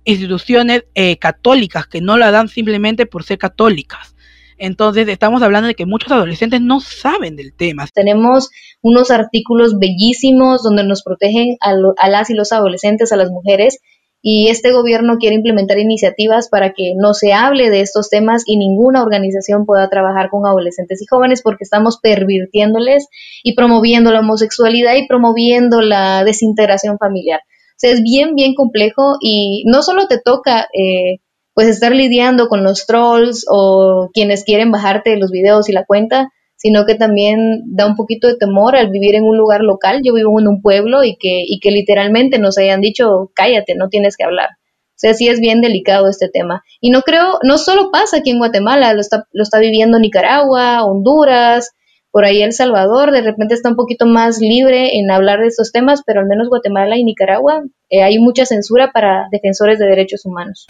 Instituciones 0.05 0.86
católicas 1.19 1.86
que 1.86 2.00
no 2.00 2.17
la 2.17 2.31
dan 2.31 2.48
simplemente 2.48 3.05
por 3.05 3.25
ser 3.25 3.38
católicas. 3.38 4.15
Entonces 4.57 5.07
estamos 5.07 5.41
hablando 5.41 5.67
de 5.67 5.75
que 5.75 5.85
muchos 5.85 6.11
adolescentes 6.11 6.61
no 6.61 6.79
saben 6.79 7.35
del 7.35 7.53
tema. 7.53 7.87
Tenemos 7.93 8.49
unos 8.81 9.11
artículos 9.11 9.77
bellísimos 9.79 10.63
donde 10.63 10.83
nos 10.83 11.03
protegen 11.03 11.57
a, 11.61 11.73
las 12.09 12.29
y 12.29 12.33
los 12.33 12.51
adolescentes, 12.51 13.11
a 13.11 13.17
las 13.17 13.29
mujeres, 13.29 13.79
y 14.21 14.49
este 14.49 14.71
gobierno 14.71 15.17
quiere 15.19 15.35
implementar 15.35 15.77
iniciativas 15.77 16.49
para 16.49 16.73
que 16.73 16.93
no 16.97 17.13
se 17.13 17.33
hable 17.33 17.69
de 17.69 17.81
estos 17.81 18.09
temas 18.09 18.43
y 18.47 18.57
ninguna 18.57 19.03
organización 19.03 19.65
pueda 19.65 19.89
trabajar 19.89 20.29
con 20.29 20.45
adolescentes 20.45 21.01
y 21.01 21.05
jóvenes 21.05 21.41
porque 21.43 21.63
estamos 21.63 21.99
pervirtiéndoles 22.01 23.07
y 23.43 23.55
promoviendo 23.55 24.11
la 24.11 24.21
homosexualidad 24.21 24.95
y 24.95 25.07
promoviendo 25.07 25.81
la 25.81 26.23
desintegración 26.23 26.97
familiar. 26.97 27.41
O 27.41 27.79
sea, 27.79 27.91
es 27.91 28.01
bien, 28.01 28.33
bien 28.33 28.55
complejo 28.55 29.17
y 29.21 29.63
no 29.67 29.83
solo 29.83 30.07
te 30.07 30.19
toca 30.19 30.67
eh, 30.73 31.19
pues 31.57 31.69
estar 31.69 31.91
lidiando 31.91 32.49
con 32.49 32.63
los 32.63 32.85
trolls 32.85 33.43
o 33.49 34.11
quienes 34.13 34.43
quieren 34.43 34.69
bajarte 34.69 35.17
los 35.17 35.31
videos 35.31 35.67
y 35.69 35.71
la 35.71 35.85
cuenta, 35.85 36.31
sino 36.55 36.85
que 36.85 36.93
también 36.93 37.63
da 37.65 37.87
un 37.87 37.95
poquito 37.95 38.27
de 38.27 38.37
temor 38.37 38.75
al 38.75 38.91
vivir 38.91 39.15
en 39.15 39.23
un 39.23 39.39
lugar 39.39 39.61
local. 39.61 40.01
Yo 40.03 40.13
vivo 40.13 40.39
en 40.39 40.47
un 40.47 40.61
pueblo 40.61 41.03
y 41.03 41.17
que, 41.17 41.45
y 41.47 41.59
que 41.59 41.71
literalmente 41.71 42.37
nos 42.37 42.59
hayan 42.59 42.79
dicho, 42.79 43.31
cállate, 43.33 43.73
no 43.73 43.89
tienes 43.89 44.17
que 44.17 44.23
hablar. 44.23 44.49
O 44.51 44.97
sea, 44.97 45.15
sí 45.15 45.29
es 45.29 45.39
bien 45.39 45.61
delicado 45.61 46.07
este 46.07 46.29
tema. 46.29 46.63
Y 46.79 46.91
no 46.91 47.01
creo, 47.01 47.39
no 47.41 47.57
solo 47.57 47.89
pasa 47.89 48.17
aquí 48.17 48.29
en 48.29 48.37
Guatemala, 48.37 48.93
lo 48.93 49.01
está, 49.01 49.25
lo 49.31 49.41
está 49.41 49.57
viviendo 49.57 49.97
Nicaragua, 49.97 50.85
Honduras, 50.85 51.71
por 52.11 52.25
ahí 52.25 52.43
El 52.43 52.53
Salvador, 52.53 53.11
de 53.11 53.21
repente 53.21 53.55
está 53.55 53.69
un 53.69 53.75
poquito 53.75 54.05
más 54.05 54.37
libre 54.39 54.99
en 54.99 55.09
hablar 55.09 55.39
de 55.39 55.47
estos 55.47 55.71
temas, 55.71 56.03
pero 56.05 56.19
al 56.19 56.27
menos 56.27 56.49
Guatemala 56.49 56.97
y 56.97 57.03
Nicaragua 57.03 57.63
eh, 57.89 58.03
hay 58.03 58.19
mucha 58.19 58.45
censura 58.45 58.91
para 58.91 59.25
defensores 59.31 59.79
de 59.79 59.87
derechos 59.87 60.23
humanos. 60.23 60.67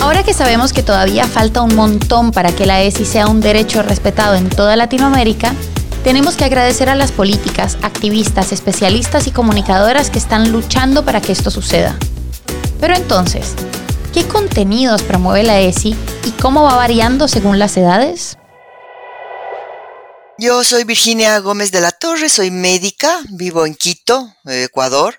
Ahora 0.00 0.22
que 0.22 0.34
sabemos 0.34 0.72
que 0.72 0.82
todavía 0.82 1.26
falta 1.26 1.62
un 1.62 1.74
montón 1.74 2.30
para 2.30 2.54
que 2.54 2.66
la 2.66 2.82
ESI 2.82 3.04
sea 3.04 3.26
un 3.26 3.40
derecho 3.40 3.82
respetado 3.82 4.34
en 4.34 4.48
toda 4.48 4.76
Latinoamérica, 4.76 5.54
tenemos 6.04 6.36
que 6.36 6.44
agradecer 6.44 6.88
a 6.88 6.94
las 6.94 7.10
políticas, 7.10 7.78
activistas, 7.82 8.52
especialistas 8.52 9.26
y 9.26 9.32
comunicadoras 9.32 10.10
que 10.10 10.18
están 10.18 10.52
luchando 10.52 11.04
para 11.04 11.20
que 11.20 11.32
esto 11.32 11.50
suceda. 11.50 11.98
Pero 12.80 12.94
entonces, 12.94 13.54
¿qué 14.12 14.24
contenidos 14.28 15.02
promueve 15.02 15.42
la 15.42 15.60
ESI 15.60 15.96
y 16.24 16.30
cómo 16.40 16.62
va 16.62 16.76
variando 16.76 17.26
según 17.26 17.58
las 17.58 17.76
edades? 17.76 18.38
Yo 20.38 20.62
soy 20.64 20.84
Virginia 20.84 21.38
Gómez 21.40 21.72
de 21.72 21.80
la 21.80 21.92
Torre, 21.92 22.28
soy 22.28 22.50
médica, 22.50 23.20
vivo 23.30 23.64
en 23.64 23.74
Quito, 23.74 24.32
Ecuador. 24.44 25.16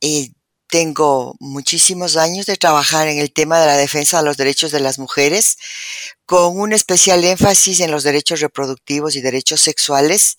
Eh, 0.00 0.32
tengo 0.74 1.36
muchísimos 1.38 2.16
años 2.16 2.46
de 2.46 2.56
trabajar 2.56 3.06
en 3.06 3.18
el 3.18 3.32
tema 3.32 3.60
de 3.60 3.66
la 3.66 3.76
defensa 3.76 4.18
de 4.18 4.24
los 4.24 4.36
derechos 4.36 4.72
de 4.72 4.80
las 4.80 4.98
mujeres, 4.98 5.56
con 6.26 6.58
un 6.58 6.72
especial 6.72 7.22
énfasis 7.22 7.78
en 7.78 7.92
los 7.92 8.02
derechos 8.02 8.40
reproductivos 8.40 9.14
y 9.14 9.20
derechos 9.20 9.60
sexuales, 9.60 10.36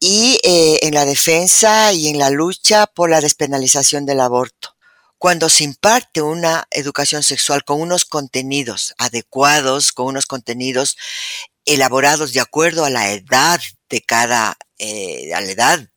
y 0.00 0.40
eh, 0.42 0.78
en 0.80 0.94
la 0.94 1.04
defensa 1.04 1.92
y 1.92 2.08
en 2.08 2.18
la 2.18 2.30
lucha 2.30 2.86
por 2.86 3.10
la 3.10 3.20
despenalización 3.20 4.06
del 4.06 4.20
aborto. 4.20 4.74
Cuando 5.18 5.50
se 5.50 5.64
imparte 5.64 6.22
una 6.22 6.66
educación 6.70 7.22
sexual 7.22 7.62
con 7.62 7.78
unos 7.78 8.06
contenidos 8.06 8.94
adecuados, 8.96 9.92
con 9.92 10.06
unos 10.06 10.24
contenidos 10.24 10.96
elaborados 11.66 12.32
de 12.32 12.40
acuerdo 12.40 12.86
a 12.86 12.90
la 12.90 13.12
edad 13.12 13.60
de 13.90 14.00
cada, 14.00 14.56
eh, 14.78 15.34
a 15.34 15.42
la 15.42 15.50
edad 15.50 15.91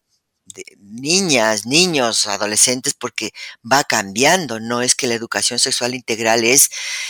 niñas, 0.80 1.66
niños, 1.66 2.28
adolescentes, 2.28 2.94
porque 2.94 3.34
va 3.70 3.84
cambiando. 3.84 4.60
No 4.60 4.82
es 4.82 4.96
que 4.96 5.08
la 5.08 5.16
educación 5.16 5.60
sexual 5.60 5.96
integral 5.96 6.44
es 6.44 6.70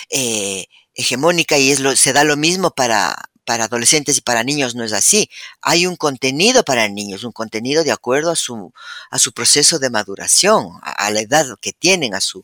eh, 0.10 0.66
hegemónica 0.96 1.58
y 1.58 1.72
es 1.72 1.80
lo, 1.80 1.96
se 1.96 2.14
da 2.14 2.24
lo 2.24 2.38
mismo 2.38 2.72
para, 2.72 3.16
para 3.46 3.66
adolescentes 3.66 4.18
y 4.18 4.22
para 4.22 4.44
niños 4.44 4.76
no 4.76 4.84
es 4.84 4.94
así. 4.94 5.30
Hay 5.62 5.86
un 5.86 5.96
contenido 5.96 6.64
para 6.64 6.88
niños, 6.90 7.24
un 7.24 7.32
contenido 7.32 7.84
de 7.84 7.92
acuerdo 7.92 8.32
a 8.32 8.36
su, 8.36 8.74
a 9.12 9.20
su 9.20 9.32
proceso 9.34 9.80
de 9.80 9.90
maduración, 9.90 10.80
a, 10.82 11.10
la 11.12 11.22
edad 11.22 11.46
que 11.62 11.74
tienen, 11.74 12.16
a 12.16 12.22
su, 12.22 12.44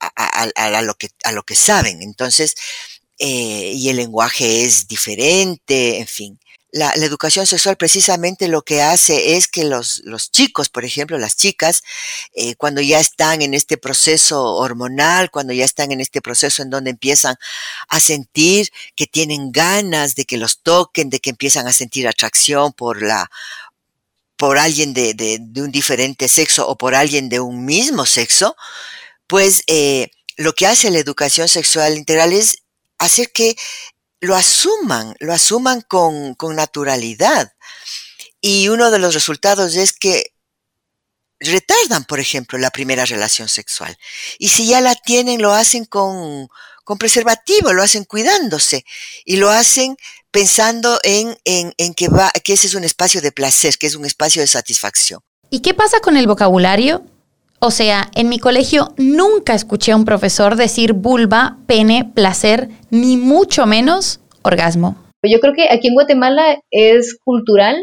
a, 0.00 0.82
lo 0.82 0.94
que, 0.94 1.10
a 1.24 1.32
lo 1.32 1.44
que 1.44 1.54
saben. 1.54 2.02
Entonces, 2.02 2.54
eh, 3.18 3.72
y 3.74 3.88
el 3.88 3.96
lenguaje 3.96 4.64
es 4.64 4.88
diferente, 4.88 5.98
en 5.98 6.06
fin 6.06 6.38
la, 6.74 6.90
educación 6.96 7.46
sexual 7.46 7.76
precisamente 7.76 8.48
lo 8.48 8.62
que 8.62 8.82
hace 8.82 9.36
es 9.36 9.46
que 9.46 9.62
los, 9.62 10.02
los 10.04 10.32
chicos, 10.32 10.68
por 10.68 10.84
ejemplo, 10.84 11.16
las 11.18 11.36
chicas, 11.36 11.84
eh, 12.34 12.56
cuando 12.56 12.80
ya 12.80 12.98
están 12.98 13.42
en 13.42 13.54
este 13.54 13.76
proceso 13.76 14.42
hormonal, 14.56 15.30
cuando 15.30 15.52
ya 15.52 15.64
están 15.64 15.92
en 15.92 16.00
este 16.00 16.20
proceso 16.20 16.62
en 16.62 16.70
donde 16.70 16.90
empiezan 16.90 17.36
a 17.88 18.00
sentir 18.00 18.72
que 18.96 19.06
tienen 19.06 19.52
ganas 19.52 20.16
de 20.16 20.24
que 20.24 20.36
los 20.36 20.62
toquen, 20.62 21.10
de 21.10 21.20
que 21.20 21.30
empiezan 21.30 21.68
a 21.68 21.72
sentir 21.72 22.08
atracción 22.08 22.72
por 22.72 23.02
la 23.02 23.30
por 24.36 24.58
alguien 24.58 24.94
de, 24.94 25.14
de, 25.14 25.62
un 25.62 25.70
diferente 25.70 26.26
sexo 26.26 26.66
o 26.66 26.76
por 26.76 26.96
alguien 26.96 27.28
de 27.28 27.38
un 27.38 27.64
mismo 27.64 28.04
sexo, 28.04 28.56
pues 29.28 29.62
eh, 29.68 30.10
lo 30.36 30.54
que 30.54 30.66
hace 30.66 30.90
la 30.90 30.98
educación 30.98 31.48
sexual 31.48 31.96
integral 31.96 32.32
es 32.32 32.64
hacer 32.98 33.30
que 33.30 33.54
lo 34.24 34.34
asuman, 34.34 35.14
lo 35.20 35.32
asuman 35.32 35.82
con, 35.82 36.36
naturalidad. 36.54 37.52
Y 38.40 38.68
uno 38.68 38.90
de 38.90 38.98
los 38.98 39.14
resultados 39.14 39.76
es 39.76 39.92
que 39.92 40.32
retardan, 41.40 42.04
por 42.04 42.20
ejemplo, 42.20 42.58
la 42.58 42.70
primera 42.70 43.04
relación 43.04 43.48
sexual. 43.48 43.96
Y 44.38 44.48
si 44.48 44.66
ya 44.66 44.80
la 44.80 44.94
tienen, 44.94 45.42
lo 45.42 45.52
hacen 45.52 45.84
con, 45.84 46.48
preservativo, 46.98 47.72
lo 47.72 47.82
hacen 47.82 48.04
cuidándose 48.04 48.84
y 49.24 49.36
lo 49.36 49.50
hacen 49.50 49.96
pensando 50.30 50.98
en, 51.02 51.38
en, 51.44 51.94
que, 51.94 52.08
va, 52.08 52.30
que 52.42 52.54
ese 52.54 52.66
es 52.66 52.74
un 52.74 52.84
espacio 52.84 53.20
de 53.20 53.30
placer, 53.32 53.78
que 53.78 53.86
es 53.86 53.94
un 53.94 54.04
espacio 54.04 54.42
de 54.42 54.48
satisfacción. 54.48 55.20
¿Y 55.50 55.60
qué 55.60 55.74
pasa 55.74 56.00
con 56.00 56.16
el 56.16 56.26
vocabulario? 56.26 57.04
O 57.60 57.70
sea, 57.70 58.10
en 58.14 58.28
mi 58.28 58.38
colegio 58.38 58.92
nunca 58.96 59.54
escuché 59.54 59.92
a 59.92 59.96
un 59.96 60.04
profesor 60.04 60.56
decir 60.56 60.92
vulva, 60.92 61.58
pene, 61.66 62.10
placer, 62.14 62.68
ni 62.90 63.16
mucho 63.16 63.66
menos 63.66 64.20
orgasmo. 64.42 64.96
Yo 65.22 65.40
creo 65.40 65.54
que 65.54 65.68
aquí 65.70 65.88
en 65.88 65.94
Guatemala 65.94 66.60
es 66.70 67.18
cultural 67.24 67.76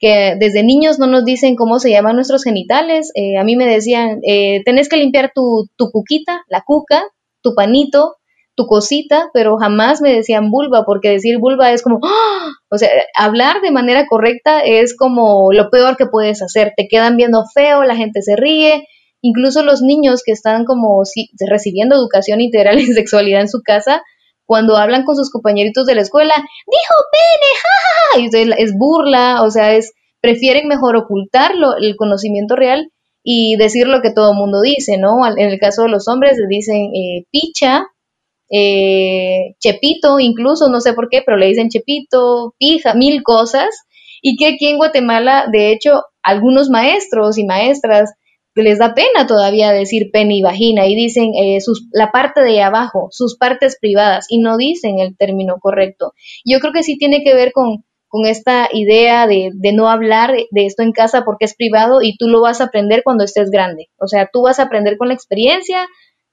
que 0.00 0.34
desde 0.40 0.64
niños 0.64 0.98
no 0.98 1.06
nos 1.06 1.24
dicen 1.24 1.54
cómo 1.54 1.78
se 1.78 1.90
llaman 1.90 2.16
nuestros 2.16 2.42
genitales. 2.42 3.12
Eh, 3.14 3.36
a 3.38 3.44
mí 3.44 3.54
me 3.54 3.66
decían, 3.66 4.20
eh, 4.26 4.62
tenés 4.64 4.88
que 4.88 4.96
limpiar 4.96 5.30
tu, 5.34 5.68
tu 5.76 5.90
cuquita, 5.90 6.42
la 6.48 6.62
cuca, 6.66 7.04
tu 7.42 7.54
panito, 7.54 8.16
tu 8.56 8.66
cosita, 8.66 9.30
pero 9.32 9.58
jamás 9.58 10.00
me 10.00 10.12
decían 10.12 10.50
vulva, 10.50 10.84
porque 10.84 11.10
decir 11.10 11.38
vulva 11.38 11.72
es 11.72 11.82
como, 11.82 12.00
¡ah! 12.02 12.50
o 12.70 12.78
sea, 12.78 12.88
hablar 13.14 13.60
de 13.60 13.70
manera 13.70 14.06
correcta 14.06 14.60
es 14.60 14.96
como 14.96 15.52
lo 15.52 15.70
peor 15.70 15.96
que 15.96 16.06
puedes 16.06 16.42
hacer. 16.42 16.72
Te 16.76 16.88
quedan 16.88 17.16
viendo 17.16 17.44
feo, 17.54 17.84
la 17.84 17.94
gente 17.94 18.22
se 18.22 18.36
ríe, 18.36 18.86
Incluso 19.22 19.62
los 19.62 19.82
niños 19.82 20.22
que 20.24 20.32
están 20.32 20.64
como 20.64 21.02
recibiendo 21.46 21.94
educación 21.94 22.40
integral 22.40 22.78
en 22.80 22.94
sexualidad 22.94 23.42
en 23.42 23.48
su 23.48 23.62
casa, 23.62 24.02
cuando 24.46 24.76
hablan 24.76 25.04
con 25.04 25.16
sus 25.16 25.30
compañeritos 25.30 25.86
de 25.86 25.94
la 25.94 26.02
escuela, 26.02 26.34
dijo 26.34 26.94
pene, 27.12 28.30
jajaja, 28.32 28.56
y 28.56 28.62
es 28.62 28.72
burla, 28.76 29.42
o 29.42 29.50
sea, 29.50 29.74
es 29.74 29.92
prefieren 30.20 30.68
mejor 30.68 30.96
ocultarlo, 30.96 31.76
el 31.76 31.96
conocimiento 31.96 32.56
real 32.56 32.90
y 33.22 33.56
decir 33.56 33.86
lo 33.86 34.00
que 34.00 34.12
todo 34.12 34.32
el 34.32 34.36
mundo 34.36 34.60
dice, 34.60 34.98
¿no? 34.98 35.26
En 35.26 35.50
el 35.50 35.58
caso 35.58 35.82
de 35.82 35.88
los 35.88 36.08
hombres 36.08 36.36
le 36.38 36.46
dicen 36.48 36.90
eh, 36.94 37.26
picha, 37.30 37.86
eh, 38.50 39.54
chepito, 39.60 40.18
incluso, 40.18 40.68
no 40.68 40.80
sé 40.80 40.94
por 40.94 41.08
qué, 41.08 41.22
pero 41.24 41.36
le 41.38 41.46
dicen 41.46 41.68
chepito, 41.68 42.54
pija, 42.58 42.94
mil 42.94 43.22
cosas, 43.22 43.68
y 44.22 44.36
que 44.36 44.46
aquí 44.48 44.66
en 44.66 44.76
Guatemala, 44.76 45.46
de 45.50 45.72
hecho, 45.72 46.02
algunos 46.22 46.68
maestros 46.70 47.38
y 47.38 47.44
maestras 47.44 48.12
les 48.54 48.78
da 48.78 48.94
pena 48.94 49.26
todavía 49.26 49.72
decir 49.72 50.10
pene 50.12 50.36
y 50.36 50.42
vagina 50.42 50.86
y 50.86 50.94
dicen 50.94 51.32
eh, 51.34 51.60
sus, 51.60 51.86
la 51.92 52.10
parte 52.10 52.42
de 52.42 52.62
abajo, 52.62 53.08
sus 53.10 53.36
partes 53.36 53.78
privadas 53.80 54.26
y 54.28 54.40
no 54.40 54.56
dicen 54.56 54.98
el 54.98 55.16
término 55.16 55.56
correcto. 55.60 56.14
Yo 56.44 56.58
creo 56.60 56.72
que 56.72 56.82
sí 56.82 56.98
tiene 56.98 57.22
que 57.22 57.34
ver 57.34 57.52
con, 57.52 57.84
con 58.08 58.26
esta 58.26 58.68
idea 58.72 59.26
de, 59.26 59.50
de, 59.54 59.72
no 59.72 59.88
hablar 59.88 60.32
de 60.32 60.66
esto 60.66 60.82
en 60.82 60.92
casa 60.92 61.24
porque 61.24 61.44
es 61.44 61.54
privado 61.54 62.02
y 62.02 62.16
tú 62.16 62.28
lo 62.28 62.40
vas 62.40 62.60
a 62.60 62.64
aprender 62.64 63.02
cuando 63.04 63.24
estés 63.24 63.50
grande. 63.50 63.88
O 63.98 64.08
sea, 64.08 64.28
tú 64.32 64.42
vas 64.42 64.58
a 64.58 64.64
aprender 64.64 64.96
con 64.96 65.08
la 65.08 65.14
experiencia, 65.14 65.86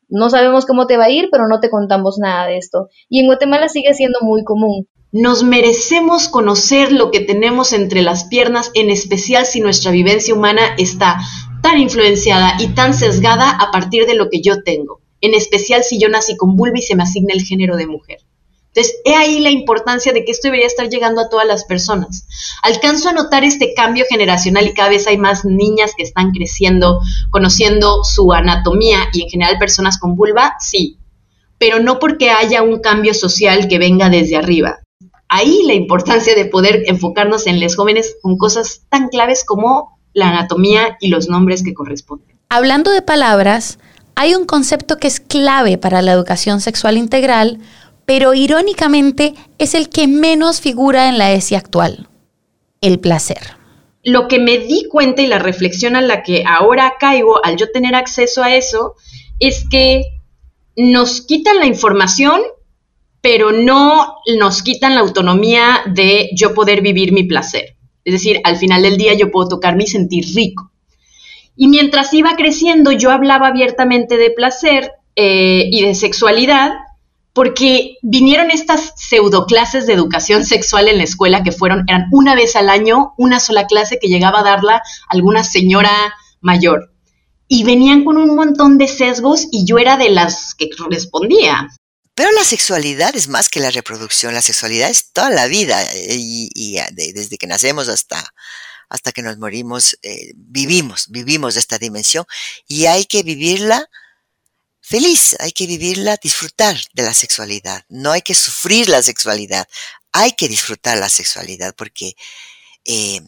no 0.10 0.30
sabemos 0.30 0.66
cómo 0.66 0.88
te 0.88 0.98
va 0.98 1.06
a 1.06 1.12
ir, 1.12 1.30
pero 1.32 1.48
no 1.48 1.60
te 1.60 1.70
contamos 1.70 2.18
nada 2.18 2.48
de 2.48 2.58
esto. 2.58 2.88
Y 3.10 3.20
en 3.20 3.28
Guatemala 3.28 3.70
sigue 3.70 3.94
siendo 3.94 4.20
muy 4.22 4.44
común. 4.44 4.88
Nos 5.12 5.44
merecemos 5.44 6.28
conocer 6.28 6.92
lo 6.92 7.12
que 7.12 7.22
tenemos 7.22 7.72
entre 7.72 8.02
las 8.02 8.26
piernas, 8.26 8.72
en 8.74 8.90
especial 8.90 9.46
si 9.46 9.62
nuestra 9.62 9.92
vivencia 9.92 10.34
humana 10.34 10.62
está 10.78 11.20
tan 11.62 11.80
influenciada 11.80 12.56
y 12.60 12.70
tan 12.70 12.94
sesgada 12.94 13.52
a 13.52 13.72
partir 13.72 14.06
de 14.06 14.16
lo 14.16 14.30
que 14.30 14.42
yo 14.42 14.64
tengo, 14.64 15.02
en 15.22 15.34
especial 15.34 15.84
si 15.84 16.00
yo 16.00 16.10
nací 16.10 16.36
con 16.38 16.56
vulva 16.56 16.80
y 16.80 16.82
se 16.82 16.96
me 16.96 17.04
asigna 17.04 17.34
el 17.34 17.44
género 17.44 17.76
de 17.78 17.88
mujer. 17.88 18.20
Entonces, 18.78 19.02
he 19.06 19.16
ahí 19.16 19.40
la 19.40 19.50
importancia 19.50 20.14
de 20.14 20.24
que 20.24 20.32
esto 20.32 20.50
debería 20.50 20.68
estar 20.68 20.88
llegando 20.88 21.20
a 21.20 21.30
todas 21.30 21.48
las 21.48 21.66
personas. 21.66 22.28
Alcanzo 22.62 23.10
a 23.10 23.14
notar 23.14 23.44
este 23.44 23.74
cambio 23.74 24.06
generacional 24.08 24.68
y 24.68 24.74
cada 24.74 24.90
vez 24.90 25.08
hay 25.08 25.18
más 25.18 25.46
niñas 25.46 25.94
que 25.98 26.04
están 26.04 26.30
creciendo, 26.30 27.00
conociendo 27.32 28.04
su 28.04 28.32
anatomía 28.34 29.10
y 29.14 29.24
en 29.24 29.30
general 29.30 29.58
personas 29.58 29.98
con 29.98 30.16
vulva, 30.16 30.54
sí, 30.60 31.00
pero 31.58 31.80
no 31.80 31.98
porque 31.98 32.30
haya 32.30 32.62
un 32.62 32.80
cambio 32.80 33.16
social 33.16 33.68
que 33.68 33.80
venga 33.80 34.10
desde 34.10 34.36
arriba. 34.36 34.78
Ahí 35.28 35.64
la 35.66 35.74
importancia 35.74 36.36
de 36.36 36.46
poder 36.46 36.84
enfocarnos 36.86 37.48
en 37.48 37.60
los 37.60 37.76
jóvenes 37.76 38.16
con 38.22 38.38
cosas 38.38 38.84
tan 38.90 39.10
claves 39.10 39.44
como 39.44 39.97
la 40.18 40.30
anatomía 40.30 40.98
y 41.00 41.10
los 41.10 41.30
nombres 41.30 41.62
que 41.62 41.76
corresponden. 41.76 42.36
Hablando 42.50 42.90
de 42.90 43.04
palabras, 43.04 43.78
hay 44.16 44.34
un 44.34 44.46
concepto 44.46 44.98
que 44.98 45.08
es 45.08 45.20
clave 45.20 45.78
para 45.78 46.02
la 46.02 46.12
educación 46.12 46.60
sexual 46.60 46.98
integral, 46.98 47.60
pero 48.06 48.34
irónicamente 48.34 49.36
es 49.60 49.76
el 49.76 49.90
que 49.90 50.08
menos 50.08 50.60
figura 50.60 51.08
en 51.08 51.20
la 51.20 51.34
ESI 51.34 51.54
actual, 51.54 52.08
el 52.82 53.00
placer. 53.00 53.58
Lo 54.02 54.28
que 54.28 54.40
me 54.40 54.58
di 54.58 54.88
cuenta 54.90 55.22
y 55.22 55.28
la 55.28 55.38
reflexión 55.38 55.96
a 55.96 56.02
la 56.02 56.24
que 56.24 56.44
ahora 56.48 56.96
caigo 57.00 57.46
al 57.46 57.56
yo 57.56 57.70
tener 57.72 57.94
acceso 57.94 58.42
a 58.42 58.56
eso 58.56 58.96
es 59.40 59.66
que 59.70 60.02
nos 60.76 61.22
quitan 61.22 61.60
la 61.60 61.68
información, 61.68 62.42
pero 63.22 63.52
no 63.52 64.16
nos 64.40 64.64
quitan 64.64 64.96
la 64.96 65.02
autonomía 65.02 65.82
de 65.86 66.32
yo 66.34 66.56
poder 66.56 66.82
vivir 66.82 67.14
mi 67.14 67.24
placer. 67.24 67.77
Es 68.08 68.14
decir, 68.14 68.40
al 68.46 68.56
final 68.56 68.84
del 68.84 68.96
día 68.96 69.16
yo 69.16 69.32
puedo 69.32 69.50
tocarme 69.50 69.84
y 69.84 69.88
sentir 69.88 70.26
rico. 70.34 70.72
Y 71.58 71.68
mientras 71.68 72.14
iba 72.14 72.38
creciendo, 72.38 72.94
yo 72.94 73.12
hablaba 73.12 73.48
abiertamente 73.48 74.16
de 74.16 74.32
placer 74.32 74.94
eh, 75.18 75.68
y 75.70 75.82
de 75.82 75.94
sexualidad, 75.94 76.72
porque 77.34 77.98
vinieron 78.02 78.50
estas 78.50 78.94
pseudo 78.96 79.46
clases 79.46 79.88
de 79.88 79.94
educación 79.94 80.46
sexual 80.46 80.88
en 80.88 81.00
la 81.00 81.04
escuela 81.04 81.44
que 81.44 81.52
fueron, 81.52 81.84
eran 81.86 82.06
una 82.14 82.34
vez 82.34 82.56
al 82.56 82.70
año, 82.70 83.14
una 83.18 83.42
sola 83.42 83.68
clase 83.68 84.00
que 84.02 84.08
llegaba 84.08 84.40
a 84.40 84.44
darla 84.44 84.82
alguna 85.10 85.44
señora 85.44 85.92
mayor. 86.40 86.94
Y 87.50 87.66
venían 87.66 88.06
con 88.06 88.16
un 88.16 88.38
montón 88.38 88.78
de 88.78 88.88
sesgos 88.88 89.48
y 89.52 89.66
yo 89.66 89.80
era 89.80 89.98
de 89.98 90.12
las 90.12 90.56
que 90.56 90.70
respondía. 90.90 91.68
Pero 92.18 92.32
la 92.32 92.44
sexualidad 92.44 93.16
es 93.16 93.28
más 93.28 93.48
que 93.48 93.60
la 93.60 93.70
reproducción, 93.70 94.34
la 94.34 94.42
sexualidad 94.42 94.90
es 94.90 95.12
toda 95.12 95.30
la 95.30 95.46
vida 95.46 95.84
eh, 95.94 96.16
y, 96.18 96.80
ah, 96.80 96.90
desde 96.92 97.38
que 97.38 97.46
nacemos 97.46 97.90
hasta, 97.90 98.34
hasta 98.90 99.12
que 99.12 99.22
nos 99.22 99.38
morimos, 99.38 100.00
eh, 100.02 100.32
vivimos, 100.36 101.10
vivimos 101.10 101.58
esta 101.58 101.78
dimensión 101.78 102.26
y 102.68 102.88
hay 102.88 103.06
que 103.06 103.22
vivirla 103.22 103.88
feliz, 104.82 105.36
hay 105.40 105.52
que 105.52 105.68
vivirla, 105.68 106.18
disfrutar 106.18 106.76
de 106.92 107.04
la 107.04 107.14
sexualidad, 107.14 107.86
no 107.88 108.14
hay 108.14 108.24
que 108.24 108.34
sufrir 108.34 108.90
la 108.90 109.04
sexualidad, 109.04 109.68
hay 110.12 110.32
que 110.32 110.48
disfrutar 110.48 110.98
la 110.98 111.10
sexualidad 111.10 111.76
porque 111.76 112.16
eh, 112.86 113.22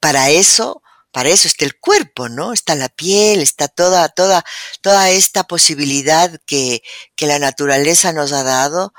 para 0.00 0.28
eso 0.28 0.82
para 1.14 1.28
eso 1.28 1.46
está 1.46 1.64
el 1.64 1.76
cuerpo, 1.76 2.28
¿no? 2.28 2.52
Está 2.52 2.74
la 2.74 2.88
piel, 2.88 3.40
está 3.40 3.68
toda, 3.68 4.08
toda, 4.08 4.44
toda 4.80 5.10
esta 5.10 5.44
posibilidad 5.44 6.40
que, 6.44 6.82
que 7.14 7.28
la 7.28 7.38
naturaleza 7.38 8.12
nos 8.12 8.32
ha 8.32 8.42
dado 8.42 8.92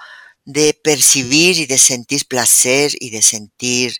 de 0.45 0.79
percibir 0.81 1.57
y 1.57 1.65
de 1.65 1.77
sentir 1.77 2.25
placer 2.25 2.93
y 3.01 3.09
de 3.09 3.21
sentir 3.21 3.97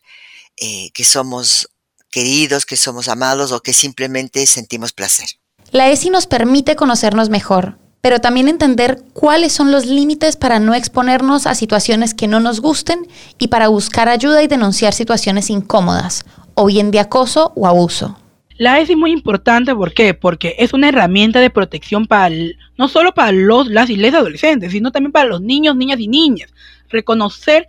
eh, 0.55 0.91
que 0.93 1.03
somos 1.03 1.69
queridos, 2.09 2.65
que 2.65 2.77
somos 2.77 3.09
amados 3.09 3.51
o 3.51 3.59
que 3.59 3.73
simplemente 3.73 4.45
sentimos 4.45 4.93
placer. 4.93 5.27
La 5.71 5.89
ESI 5.89 6.09
nos 6.09 6.25
permite 6.25 6.77
conocernos 6.77 7.27
mejor, 7.27 7.77
pero 7.99 8.21
también 8.21 8.47
entender 8.47 9.03
cuáles 9.11 9.51
son 9.51 9.73
los 9.73 9.85
límites 9.85 10.37
para 10.37 10.59
no 10.59 10.73
exponernos 10.73 11.47
a 11.47 11.53
situaciones 11.53 12.13
que 12.13 12.27
no 12.27 12.39
nos 12.39 12.61
gusten 12.61 13.09
y 13.37 13.49
para 13.49 13.67
buscar 13.67 14.07
ayuda 14.07 14.41
y 14.41 14.47
denunciar 14.47 14.93
situaciones 14.93 15.49
incómodas 15.49 16.23
o 16.55 16.65
bien 16.65 16.91
de 16.91 16.99
acoso 16.99 17.53
o 17.55 17.67
abuso. 17.67 18.17
La 18.57 18.79
ESI 18.79 18.93
es 18.93 18.97
muy 18.97 19.11
importante, 19.11 19.75
¿por 19.75 19.93
qué? 19.93 20.13
Porque 20.13 20.55
es 20.59 20.71
una 20.71 20.87
herramienta 20.87 21.41
de 21.41 21.49
protección 21.49 22.07
para 22.07 22.33
no 22.77 22.87
solo 22.87 23.13
para 23.13 23.33
los, 23.33 23.67
las 23.67 23.89
y 23.89 23.97
les 23.97 24.13
adolescentes, 24.13 24.71
sino 24.71 24.91
también 24.91 25.11
para 25.11 25.27
los 25.27 25.41
niños, 25.41 25.75
niñas 25.75 25.99
y 25.99 26.07
niñas. 26.07 26.53
Reconocer 26.87 27.67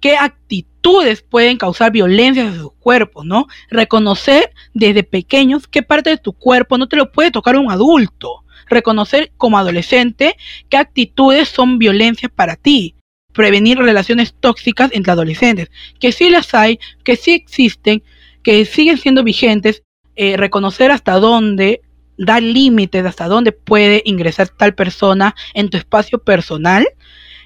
qué 0.00 0.16
actitudes 0.16 1.22
pueden 1.22 1.56
causar 1.56 1.90
violencia 1.90 2.44
en 2.44 2.56
sus 2.56 2.72
cuerpos, 2.74 3.24
¿no? 3.24 3.48
Reconocer 3.68 4.52
desde 4.74 5.02
pequeños 5.02 5.66
qué 5.66 5.82
parte 5.82 6.10
de 6.10 6.18
tu 6.18 6.32
cuerpo 6.32 6.78
no 6.78 6.86
te 6.86 6.96
lo 6.96 7.10
puede 7.10 7.32
tocar 7.32 7.56
un 7.56 7.72
adulto. 7.72 8.44
Reconocer 8.68 9.32
como 9.36 9.58
adolescente 9.58 10.36
qué 10.68 10.76
actitudes 10.76 11.48
son 11.48 11.78
violencia 11.78 12.28
para 12.28 12.54
ti. 12.54 12.94
Prevenir 13.32 13.78
relaciones 13.78 14.34
tóxicas 14.38 14.90
entre 14.92 15.12
adolescentes, 15.12 15.68
que 15.98 16.12
sí 16.12 16.28
las 16.28 16.54
hay, 16.54 16.78
que 17.02 17.16
sí 17.16 17.32
existen, 17.32 18.02
que 18.42 18.64
siguen 18.64 18.98
siendo 18.98 19.24
vigentes 19.24 19.82
eh, 20.16 20.36
reconocer 20.36 20.90
hasta 20.90 21.14
dónde, 21.14 21.80
dar 22.16 22.42
límites, 22.42 23.04
hasta 23.04 23.28
dónde 23.28 23.52
puede 23.52 24.02
ingresar 24.04 24.48
tal 24.48 24.74
persona 24.74 25.34
en 25.54 25.70
tu 25.70 25.76
espacio 25.76 26.18
personal, 26.18 26.86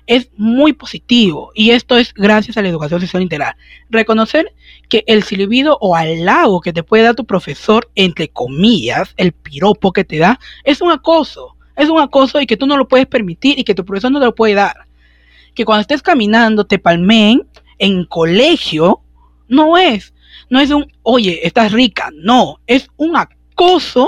es 0.07 0.31
muy 0.37 0.73
positivo. 0.73 1.53
Y 1.55 1.71
esto 1.71 1.97
es 1.97 2.13
gracias 2.15 2.57
a 2.57 2.63
la 2.63 2.69
educación 2.69 3.01
sexual 3.01 3.23
integral. 3.23 3.55
Reconocer 3.91 4.53
que 4.89 5.05
el 5.07 5.23
silbido 5.23 5.79
o 5.81 5.95
halago 5.97 6.61
que 6.61 6.73
te 6.73 6.83
puede 6.83 7.05
dar 7.05 7.15
tu 7.15 7.25
profesor, 7.25 7.91
entre 7.95 8.29
comillas, 8.29 9.15
el 9.17 9.33
piropo 9.33 9.93
que 9.93 10.05
te 10.05 10.19
da, 10.19 10.41
es 10.65 10.81
un 10.81 10.91
acoso. 10.91 11.57
Es 11.77 11.89
un 11.89 12.01
acoso 12.01 12.41
y 12.41 12.47
que 12.47 12.57
tú 12.57 12.67
no 12.67 12.77
lo 12.77 12.89
puedes 12.89 13.07
permitir 13.07 13.59
y 13.59 13.65
que 13.65 13.75
tu 13.75 13.85
profesor 13.85 14.11
no 14.13 14.21
te 14.21 14.27
lo 14.27 14.35
puede 14.35 14.55
dar. 14.55 14.87
Que 15.55 15.65
cuando 15.65 15.83
estés 15.83 16.03
caminando 16.03 16.65
te 16.65 16.79
palmen 16.79 17.47
en 17.79 18.05
colegio, 18.05 19.01
no 19.49 19.77
es 19.77 20.13
no 20.53 20.61
es 20.61 20.71
un, 20.71 20.87
oye, 21.03 21.47
estás 21.47 21.73
rica, 21.73 22.11
no, 22.15 22.59
es 22.67 22.87
un 22.99 23.17
acoso 23.17 24.07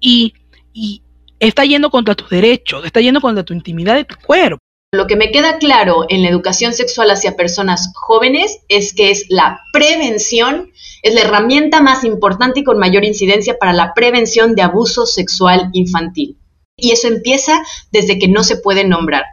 y, 0.00 0.34
y 0.72 1.02
está 1.38 1.64
yendo 1.64 1.88
contra 1.88 2.16
tus 2.16 2.28
derechos, 2.28 2.84
está 2.84 3.00
yendo 3.00 3.20
contra 3.20 3.44
tu 3.44 3.54
intimidad 3.54 3.94
de 3.94 4.02
tu 4.02 4.16
cuerpo. 4.16 4.58
Lo 4.92 5.06
que 5.06 5.14
me 5.14 5.30
queda 5.30 5.58
claro 5.58 6.04
en 6.08 6.22
la 6.22 6.30
educación 6.30 6.72
sexual 6.72 7.12
hacia 7.12 7.36
personas 7.36 7.92
jóvenes 7.94 8.58
es 8.68 8.92
que 8.92 9.12
es 9.12 9.26
la 9.28 9.60
prevención, 9.72 10.72
es 11.04 11.14
la 11.14 11.20
herramienta 11.20 11.80
más 11.80 12.02
importante 12.02 12.58
y 12.58 12.64
con 12.64 12.80
mayor 12.80 13.04
incidencia 13.04 13.56
para 13.56 13.72
la 13.72 13.94
prevención 13.94 14.56
de 14.56 14.62
abuso 14.62 15.06
sexual 15.06 15.70
infantil. 15.74 16.38
Y 16.76 16.90
eso 16.90 17.06
empieza 17.06 17.62
desde 17.92 18.18
que 18.18 18.26
no 18.26 18.42
se 18.42 18.56
puede 18.56 18.82
nombrar. 18.82 19.26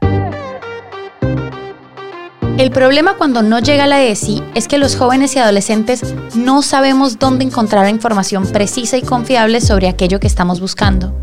El 2.57 2.71
problema 2.71 3.17
cuando 3.17 3.41
no 3.41 3.59
llega 3.59 3.85
la 3.85 4.01
ESI 4.01 4.41
es 4.55 4.69
que 4.69 4.77
los 4.77 4.95
jóvenes 4.95 5.35
y 5.35 5.39
adolescentes 5.39 6.15
no 6.35 6.61
sabemos 6.61 7.19
dónde 7.19 7.43
encontrar 7.43 7.89
información 7.89 8.47
precisa 8.47 8.95
y 8.95 9.01
confiable 9.01 9.59
sobre 9.59 9.89
aquello 9.89 10.21
que 10.21 10.27
estamos 10.27 10.61
buscando. 10.61 11.13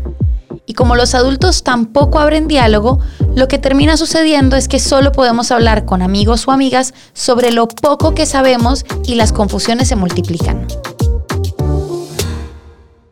Y 0.67 0.75
como 0.75 0.95
los 0.95 1.15
adultos 1.15 1.63
tampoco 1.63 2.19
abren 2.19 2.47
diálogo, 2.47 2.99
lo 3.35 3.47
que 3.47 3.57
termina 3.57 3.97
sucediendo 3.97 4.55
es 4.55 4.67
que 4.67 4.77
solo 4.77 5.11
podemos 5.11 5.49
hablar 5.49 5.85
con 5.85 6.03
amigos 6.03 6.47
o 6.47 6.51
amigas 6.51 6.93
sobre 7.13 7.51
lo 7.51 7.67
poco 7.67 8.13
que 8.13 8.27
sabemos 8.27 8.85
y 9.07 9.15
las 9.15 9.33
confusiones 9.33 9.87
se 9.87 9.95
multiplican. 9.95 10.67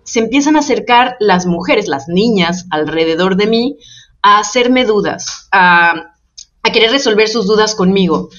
Se 0.04 0.20
empiezan 0.20 0.58
a 0.58 0.60
acercar 0.60 1.16
las 1.20 1.48
mujeres, 1.48 1.88
las 1.88 2.08
niñas 2.08 2.68
alrededor 2.70 3.36
de 3.36 3.48
mí, 3.48 3.78
a 4.22 4.38
hacerme 4.38 4.86
dudas, 4.86 5.48
a 5.52 6.11
a 6.63 6.71
querer 6.71 6.91
resolver 6.91 7.28
sus 7.28 7.47
dudas 7.47 7.76
conmigo, 7.76 8.30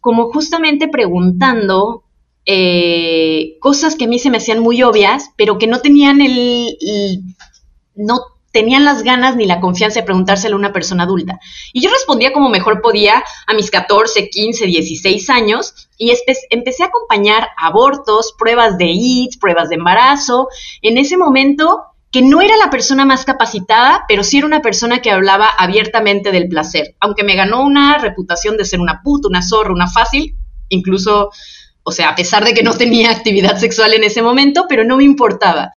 como 0.00 0.30
justamente 0.30 0.88
preguntando 0.88 2.04
eh, 2.44 3.56
cosas 3.60 3.96
que 3.96 4.04
a 4.04 4.08
mí 4.08 4.18
se 4.18 4.30
me 4.30 4.36
hacían 4.38 4.60
muy 4.60 4.82
obvias, 4.82 5.30
pero 5.36 5.58
que 5.58 5.66
no 5.66 5.80
tenían 5.80 6.20
el, 6.20 6.76
no 7.94 8.20
tenían 8.52 8.84
las 8.84 9.02
ganas 9.02 9.36
ni 9.36 9.44
la 9.44 9.60
confianza 9.60 10.00
de 10.00 10.06
preguntárselo 10.06 10.56
a 10.56 10.58
una 10.58 10.72
persona 10.72 11.02
adulta. 11.02 11.40
Y 11.72 11.82
yo 11.82 11.90
respondía 11.90 12.32
como 12.32 12.48
mejor 12.48 12.80
podía 12.80 13.22
a 13.46 13.52
mis 13.52 13.70
14, 13.70 14.30
15, 14.30 14.64
16 14.66 15.28
años 15.28 15.88
y 15.98 16.12
empecé 16.50 16.84
a 16.84 16.86
acompañar 16.86 17.48
abortos, 17.58 18.34
pruebas 18.38 18.78
de 18.78 18.86
AIDS, 18.86 19.36
pruebas 19.36 19.68
de 19.68 19.74
embarazo. 19.74 20.48
En 20.80 20.96
ese 20.96 21.18
momento 21.18 21.82
que 22.16 22.22
no 22.22 22.40
era 22.40 22.56
la 22.56 22.70
persona 22.70 23.04
más 23.04 23.26
capacitada, 23.26 24.06
pero 24.08 24.24
sí 24.24 24.38
era 24.38 24.46
una 24.46 24.62
persona 24.62 25.02
que 25.02 25.10
hablaba 25.10 25.50
abiertamente 25.50 26.32
del 26.32 26.48
placer, 26.48 26.94
aunque 26.98 27.24
me 27.24 27.36
ganó 27.36 27.62
una 27.62 27.98
reputación 27.98 28.56
de 28.56 28.64
ser 28.64 28.80
una 28.80 29.02
puta, 29.02 29.28
una 29.28 29.42
zorra, 29.42 29.74
una 29.74 29.86
fácil, 29.86 30.34
incluso, 30.70 31.28
o 31.82 31.92
sea, 31.92 32.08
a 32.08 32.14
pesar 32.14 32.42
de 32.42 32.54
que 32.54 32.62
no 32.62 32.72
tenía 32.72 33.10
actividad 33.10 33.58
sexual 33.58 33.92
en 33.92 34.02
ese 34.02 34.22
momento, 34.22 34.64
pero 34.66 34.82
no 34.82 34.96
me 34.96 35.04
importaba. 35.04 35.74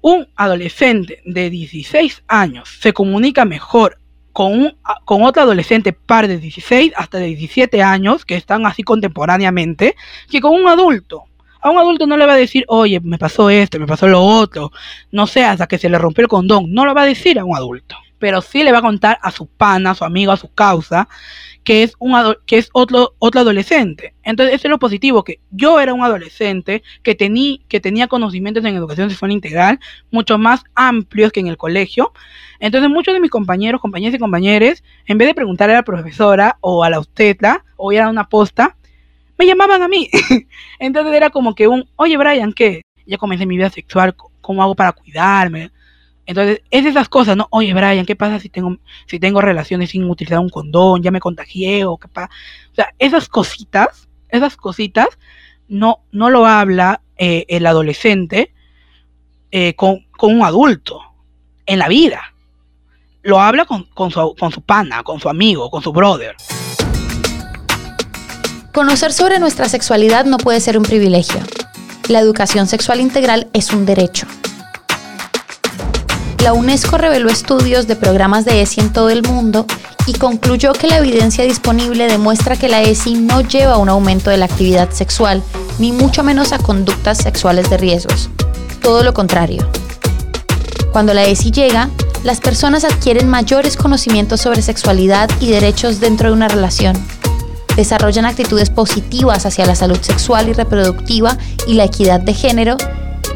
Un 0.00 0.26
adolescente 0.36 1.20
de 1.26 1.50
16 1.50 2.24
años 2.28 2.78
se 2.80 2.94
comunica 2.94 3.44
mejor 3.44 3.98
con, 4.32 4.58
un, 4.58 4.78
con 5.04 5.22
otro 5.22 5.42
adolescente 5.42 5.92
par 5.92 6.28
de 6.28 6.38
16 6.38 6.94
hasta 6.96 7.18
de 7.18 7.26
17 7.26 7.82
años, 7.82 8.24
que 8.24 8.36
están 8.36 8.64
así 8.64 8.82
contemporáneamente, 8.84 9.96
que 10.30 10.40
con 10.40 10.58
un 10.58 10.66
adulto 10.66 11.24
a 11.64 11.70
un 11.70 11.78
adulto 11.78 12.06
no 12.06 12.18
le 12.18 12.26
va 12.26 12.34
a 12.34 12.36
decir, 12.36 12.66
oye, 12.68 13.00
me 13.00 13.16
pasó 13.16 13.48
esto, 13.48 13.80
me 13.80 13.86
pasó 13.86 14.06
lo 14.06 14.20
otro, 14.22 14.70
no 15.10 15.26
sé, 15.26 15.44
hasta 15.44 15.66
que 15.66 15.78
se 15.78 15.88
le 15.88 15.96
rompió 15.96 16.20
el 16.20 16.28
condón. 16.28 16.70
No 16.70 16.84
lo 16.84 16.94
va 16.94 17.02
a 17.02 17.06
decir 17.06 17.38
a 17.38 17.44
un 17.44 17.56
adulto. 17.56 17.96
Pero 18.18 18.42
sí 18.42 18.62
le 18.62 18.70
va 18.70 18.78
a 18.78 18.82
contar 18.82 19.18
a 19.22 19.30
su 19.30 19.46
pana, 19.46 19.92
a 19.92 19.94
su 19.94 20.04
amigo, 20.04 20.30
a 20.30 20.36
su 20.36 20.52
causa, 20.52 21.08
que 21.64 21.82
es, 21.82 21.94
un 21.98 22.14
que 22.44 22.58
es 22.58 22.68
otro, 22.74 23.14
otro 23.18 23.40
adolescente. 23.40 24.12
Entonces, 24.22 24.56
eso 24.56 24.68
es 24.68 24.70
lo 24.70 24.78
positivo, 24.78 25.24
que 25.24 25.40
yo 25.50 25.80
era 25.80 25.94
un 25.94 26.02
adolescente 26.02 26.82
que, 27.02 27.16
que 27.66 27.80
tenía 27.80 28.08
conocimientos 28.08 28.62
en 28.66 28.76
educación 28.76 29.08
sexual 29.08 29.32
integral 29.32 29.80
mucho 30.10 30.36
más 30.36 30.64
amplios 30.74 31.32
que 31.32 31.40
en 31.40 31.46
el 31.46 31.56
colegio. 31.56 32.12
Entonces, 32.60 32.90
muchos 32.90 33.14
de 33.14 33.20
mis 33.20 33.30
compañeros, 33.30 33.80
compañeras 33.80 34.14
y 34.14 34.18
compañeros, 34.18 34.84
en 35.06 35.16
vez 35.16 35.28
de 35.28 35.34
preguntarle 35.34 35.72
a 35.72 35.78
la 35.78 35.82
profesora 35.82 36.58
o 36.60 36.84
a 36.84 36.90
la 36.90 36.98
obstetra 36.98 37.64
o 37.76 37.90
ir 37.90 38.02
a 38.02 38.10
una 38.10 38.28
posta, 38.28 38.76
me 39.38 39.46
llamaban 39.46 39.82
a 39.82 39.88
mí. 39.88 40.08
Entonces 40.78 41.14
era 41.14 41.30
como 41.30 41.54
que 41.54 41.68
un, 41.68 41.88
oye 41.96 42.16
Brian, 42.16 42.52
¿qué? 42.52 42.82
Ya 43.06 43.18
comencé 43.18 43.46
mi 43.46 43.56
vida 43.56 43.70
sexual, 43.70 44.14
¿cómo 44.40 44.62
hago 44.62 44.74
para 44.74 44.92
cuidarme? 44.92 45.70
Entonces, 46.26 46.62
es 46.70 46.86
esas 46.86 47.08
cosas, 47.08 47.36
¿no? 47.36 47.48
Oye, 47.50 47.74
Brian, 47.74 48.06
¿qué 48.06 48.16
pasa 48.16 48.40
si 48.40 48.48
tengo, 48.48 48.78
si 49.06 49.18
tengo 49.18 49.40
relaciones 49.40 49.90
sin 49.90 50.08
utilizar 50.08 50.38
un 50.38 50.48
condón? 50.48 51.02
¿Ya 51.02 51.10
me 51.10 51.20
contagié 51.20 51.84
o 51.84 51.98
qué 51.98 52.08
pasa? 52.08 52.30
O 52.72 52.74
sea, 52.74 52.94
esas 52.98 53.28
cositas, 53.28 54.08
esas 54.30 54.56
cositas, 54.56 55.08
no, 55.68 56.00
no 56.12 56.30
lo 56.30 56.46
habla 56.46 57.02
eh, 57.16 57.44
el 57.48 57.66
adolescente 57.66 58.52
eh, 59.50 59.74
con, 59.74 60.06
con, 60.12 60.34
un 60.34 60.44
adulto 60.44 61.00
en 61.66 61.78
la 61.78 61.88
vida. 61.88 62.34
Lo 63.22 63.40
habla 63.40 63.66
con, 63.66 63.84
con, 63.84 64.10
su, 64.10 64.34
con 64.38 64.50
su 64.50 64.62
pana, 64.62 65.02
con 65.02 65.20
su 65.20 65.28
amigo, 65.28 65.70
con 65.70 65.82
su 65.82 65.92
brother. 65.92 66.36
Conocer 68.74 69.12
sobre 69.12 69.38
nuestra 69.38 69.68
sexualidad 69.68 70.24
no 70.24 70.36
puede 70.36 70.58
ser 70.58 70.76
un 70.76 70.82
privilegio. 70.82 71.38
La 72.08 72.18
educación 72.18 72.66
sexual 72.66 73.00
integral 73.00 73.46
es 73.52 73.72
un 73.72 73.86
derecho. 73.86 74.26
La 76.42 76.54
UNESCO 76.54 76.98
reveló 76.98 77.30
estudios 77.30 77.86
de 77.86 77.94
programas 77.94 78.44
de 78.44 78.62
ESI 78.62 78.80
en 78.80 78.92
todo 78.92 79.10
el 79.10 79.22
mundo 79.22 79.64
y 80.08 80.14
concluyó 80.14 80.72
que 80.72 80.88
la 80.88 80.98
evidencia 80.98 81.44
disponible 81.44 82.08
demuestra 82.08 82.56
que 82.56 82.68
la 82.68 82.82
ESI 82.82 83.14
no 83.14 83.42
lleva 83.42 83.74
a 83.74 83.78
un 83.78 83.88
aumento 83.88 84.30
de 84.30 84.38
la 84.38 84.46
actividad 84.46 84.90
sexual, 84.90 85.40
ni 85.78 85.92
mucho 85.92 86.24
menos 86.24 86.52
a 86.52 86.58
conductas 86.58 87.18
sexuales 87.18 87.70
de 87.70 87.76
riesgos. 87.76 88.28
Todo 88.82 89.04
lo 89.04 89.14
contrario. 89.14 89.64
Cuando 90.90 91.14
la 91.14 91.22
ESI 91.22 91.52
llega, 91.52 91.90
las 92.24 92.40
personas 92.40 92.82
adquieren 92.82 93.28
mayores 93.28 93.76
conocimientos 93.76 94.40
sobre 94.40 94.62
sexualidad 94.62 95.30
y 95.38 95.46
derechos 95.46 96.00
dentro 96.00 96.30
de 96.30 96.34
una 96.34 96.48
relación 96.48 96.96
desarrollan 97.76 98.26
actitudes 98.26 98.70
positivas 98.70 99.46
hacia 99.46 99.66
la 99.66 99.74
salud 99.74 99.98
sexual 100.00 100.48
y 100.48 100.52
reproductiva 100.52 101.36
y 101.66 101.74
la 101.74 101.84
equidad 101.84 102.20
de 102.20 102.34
género 102.34 102.76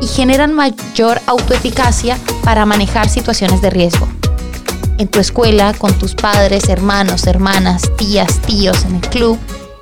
y 0.00 0.06
generan 0.06 0.52
mayor 0.52 1.18
autoeficacia 1.26 2.18
para 2.44 2.66
manejar 2.66 3.08
situaciones 3.08 3.60
de 3.62 3.70
riesgo. 3.70 4.08
En 4.98 5.08
tu 5.08 5.20
escuela, 5.20 5.74
con 5.78 5.96
tus 5.98 6.14
padres, 6.14 6.68
hermanos, 6.68 7.26
hermanas, 7.26 7.82
tías, 7.96 8.40
tíos, 8.42 8.84
en 8.84 8.96
el 8.96 9.00
club, 9.02 9.38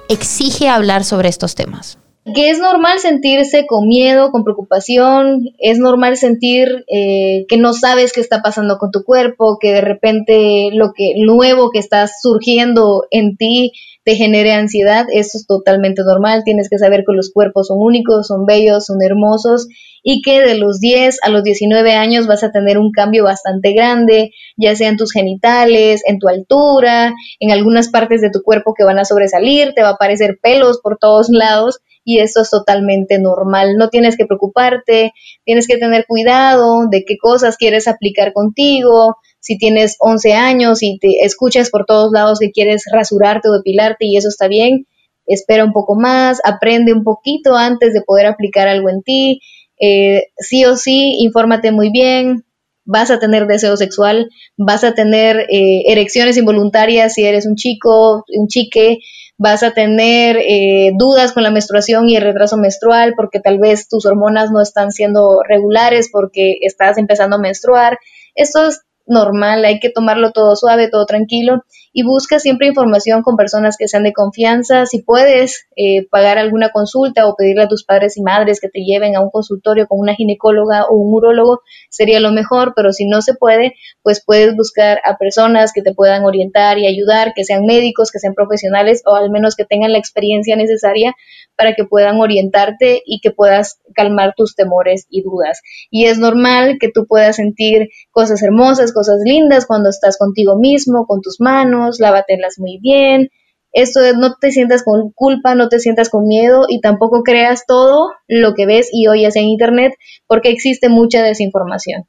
exige 0.09 0.69
hablar 0.69 1.05
sobre 1.05 1.29
estos 1.29 1.55
temas. 1.55 1.99
Que 2.35 2.51
es 2.51 2.59
normal 2.59 2.99
sentirse 2.99 3.67
con 3.67 3.87
miedo, 3.87 4.33
con 4.33 4.43
preocupación, 4.43 5.51
es 5.59 5.79
normal 5.79 6.17
sentir 6.17 6.85
eh, 6.93 7.47
que 7.49 7.57
no 7.57 7.73
sabes 7.73 8.13
qué 8.13 8.21
está 8.21 8.43
pasando 8.43 8.79
con 8.79 8.91
tu 8.91 9.05
cuerpo, 9.05 9.59
que 9.61 9.73
de 9.73 9.81
repente 9.81 10.71
lo 10.73 10.93
que 10.93 11.15
nuevo 11.25 11.71
que 11.71 11.79
está 11.79 12.09
surgiendo 12.09 13.05
en 13.13 13.37
ti 13.37 13.73
te 14.07 14.15
genere 14.15 14.53
ansiedad, 14.53 15.05
eso 15.13 15.37
es 15.37 15.49
totalmente 15.49 16.03
normal, 16.05 16.43
tienes 16.45 16.71
que 16.71 16.79
saber 16.79 17.01
que 17.01 17.13
los 17.13 17.33
cuerpos 17.33 17.67
son 17.67 17.79
únicos, 17.81 18.29
son 18.29 18.47
bellos, 18.47 18.87
son 18.87 18.99
hermosos 19.03 19.67
y 20.05 20.23
que 20.23 20.41
de 20.43 20.55
los 20.57 20.79
10 20.79 21.19
a 21.25 21.29
los 21.29 21.43
19 21.43 21.93
años 21.95 22.29
vas 22.29 22.45
a 22.45 22.53
tener 22.53 22.79
un 22.79 22.93
cambio 22.93 23.25
bastante 23.25 23.73
grande, 23.73 24.31
ya 24.57 24.77
sea 24.77 24.91
en 24.91 24.97
tus 24.97 25.13
genitales, 25.13 26.03
en 26.07 26.21
tu 26.21 26.29
altura, 26.29 27.15
en 27.41 27.51
algunas 27.51 27.89
partes 27.89 28.21
de 28.21 28.31
tu 28.31 28.43
cuerpo 28.43 28.75
que 28.79 28.85
van 28.85 29.01
a 29.01 29.05
sobresalir, 29.05 29.75
te 29.75 29.83
va 29.83 29.89
a 29.89 29.93
aparecer 29.95 30.39
pelos 30.41 30.79
por 30.81 30.99
todos 30.99 31.27
lados 31.29 31.81
y 32.05 32.21
eso 32.21 32.43
es 32.43 32.51
totalmente 32.51 33.19
normal. 33.19 33.75
No 33.77 33.89
tienes 33.89 34.17
que 34.17 34.27
preocuparte, 34.27 35.13
tienes 35.45 35.67
que 35.67 35.79
tener 35.79 36.07
cuidado 36.07 36.87
de 36.89 37.05
qué 37.05 37.17
cosas 37.19 37.57
quieres 37.57 37.89
aplicar 37.89 38.33
contigo. 38.33 39.17
Si 39.47 39.59
tienes 39.59 39.95
11 40.01 40.33
años 40.33 40.83
y 40.83 40.99
te 40.99 41.25
escuchas 41.25 41.71
por 41.71 41.85
todos 41.87 42.11
lados 42.11 42.41
que 42.41 42.51
quieres 42.51 42.83
rasurarte 42.93 43.49
o 43.49 43.53
depilarte 43.53 44.05
y 44.05 44.17
eso 44.17 44.29
está 44.29 44.49
bien, 44.49 44.89
espera 45.25 45.65
un 45.65 45.73
poco 45.73 45.95
más, 45.95 46.41
aprende 46.43 46.93
un 46.93 47.05
poquito 47.05 47.55
antes 47.55 47.95
de 47.95 48.03
poder 48.03 48.27
aplicar 48.27 48.67
algo 48.67 48.91
en 48.91 49.05
ti. 49.05 49.41
Eh, 49.79 50.25
sí 50.37 50.65
o 50.65 50.77
sí, 50.77 51.19
infórmate 51.21 51.71
muy 51.71 51.91
bien, 51.91 52.45
vas 52.85 53.13
a 53.13 53.21
tener 53.21 53.47
deseo 53.47 53.77
sexual, 53.77 54.31
vas 54.57 54.83
a 54.83 54.95
tener 54.95 55.47
eh, 55.49 55.85
erecciones 55.93 56.37
involuntarias 56.37 57.15
si 57.15 57.25
eres 57.25 57.47
un 57.47 57.55
chico, 57.55 58.25
un 58.27 58.49
chique, 58.49 58.99
vas 59.39 59.63
a 59.63 59.71
tener 59.71 60.39
eh, 60.39 60.91
dudas 60.99 61.31
con 61.31 61.45
la 61.45 61.53
menstruación 61.53 62.09
y 62.09 62.17
el 62.17 62.23
retraso 62.23 62.57
menstrual 62.57 63.15
porque 63.17 63.39
tal 63.39 63.61
vez 63.61 63.89
tus 63.89 64.07
hormonas 64.07 64.51
no 64.51 64.61
están 64.61 64.91
siendo 64.91 65.41
regulares 65.49 66.09
porque 66.11 66.59
estás 66.63 66.99
empezando 66.99 67.37
a 67.37 67.41
menstruar. 67.41 68.01
Esto 68.35 68.67
es 68.67 68.86
normal, 69.07 69.65
hay 69.65 69.81
que 69.81 69.91
tomarlo 69.91 70.33
todo 70.33 70.57
suave, 70.57 70.89
todo 70.91 71.07
tranquilo 71.07 71.65
y 71.99 72.03
busca 72.03 72.39
siempre 72.39 72.67
información 72.67 73.23
con 73.23 73.39
personas 73.39 73.79
que 73.79 73.89
sean 73.89 74.03
de 74.03 74.13
confianza. 74.13 74.85
Si 74.85 75.01
puedes 75.01 75.67
eh, 75.77 76.07
pagar 76.11 76.37
alguna 76.37 76.69
consulta 76.69 77.27
o 77.27 77.35
pedirle 77.37 77.63
a 77.63 77.69
tus 77.69 77.85
padres 77.85 78.19
y 78.19 78.23
madres 78.23 78.61
que 78.61 78.69
te 78.69 78.81
lleven 78.81 79.17
a 79.17 79.23
un 79.23 79.31
consultorio 79.31 79.87
con 79.87 80.01
una 80.01 80.15
ginecóloga 80.15 80.85
o 80.91 80.95
un 80.95 81.15
urólogo, 81.15 81.63
sería 81.89 82.21
lo 82.21 82.33
mejor, 82.33 82.75
pero 82.77 82.93
si 82.93 83.09
no 83.09 83.23
se 83.23 83.33
puede, 83.33 83.77
pues 84.03 84.23
puedes 84.23 84.55
buscar 84.55 85.01
a 85.05 85.17
personas 85.17 85.73
que 85.73 85.81
te 85.81 85.95
puedan 85.95 86.25
orientar 86.25 86.77
y 86.77 86.87
ayudar, 86.87 87.33
que 87.35 87.45
sean 87.45 87.65
médicos, 87.65 88.11
que 88.11 88.19
sean 88.19 88.35
profesionales 88.35 89.03
o 89.07 89.15
al 89.15 89.31
menos 89.31 89.57
que 89.57 89.65
tengan 89.65 89.93
la 89.93 89.99
experiencia 89.99 90.55
necesaria 90.55 91.15
para 91.57 91.75
que 91.75 91.87
puedan 91.87 92.21
orientarte 92.21 93.03
y 93.07 93.21
que 93.21 93.31
puedas 93.31 93.81
calmar 93.95 94.35
tus 94.37 94.55
temores 94.55 95.07
y 95.09 95.23
dudas. 95.23 95.63
Y 95.91 96.05
es 96.05 96.19
normal 96.19 96.77
que 96.79 96.91
tú 96.93 97.07
puedas 97.07 97.37
sentir 97.37 97.89
cosas 98.11 98.43
hermosas, 98.43 98.93
cosas 98.93 99.17
lindas 99.25 99.65
cuando 99.65 99.89
estás 99.89 100.19
contigo 100.19 100.59
mismo, 100.59 101.07
con 101.07 101.23
tus 101.23 101.41
manos, 101.41 101.86
lávatelas 101.99 102.55
muy 102.59 102.79
bien. 102.81 103.31
Esto 103.73 104.01
no 104.17 104.37
te 104.41 104.53
sientas 104.53 104.83
con 104.83 105.11
culpa, 105.13 105.55
no 105.55 105.69
te 105.69 105.79
sientas 105.79 106.09
con 106.09 106.27
miedo 106.27 106.63
y 106.69 106.81
tampoco 106.81 107.23
creas 107.23 107.65
todo 107.67 108.11
lo 108.27 108.55
que 108.55 108.67
ves 108.67 108.89
y 108.93 109.07
oyes 109.09 109.37
en 109.37 109.45
Internet 109.45 109.93
porque 110.27 110.51
existe 110.51 110.89
mucha 110.89 111.23
desinformación. 111.23 112.05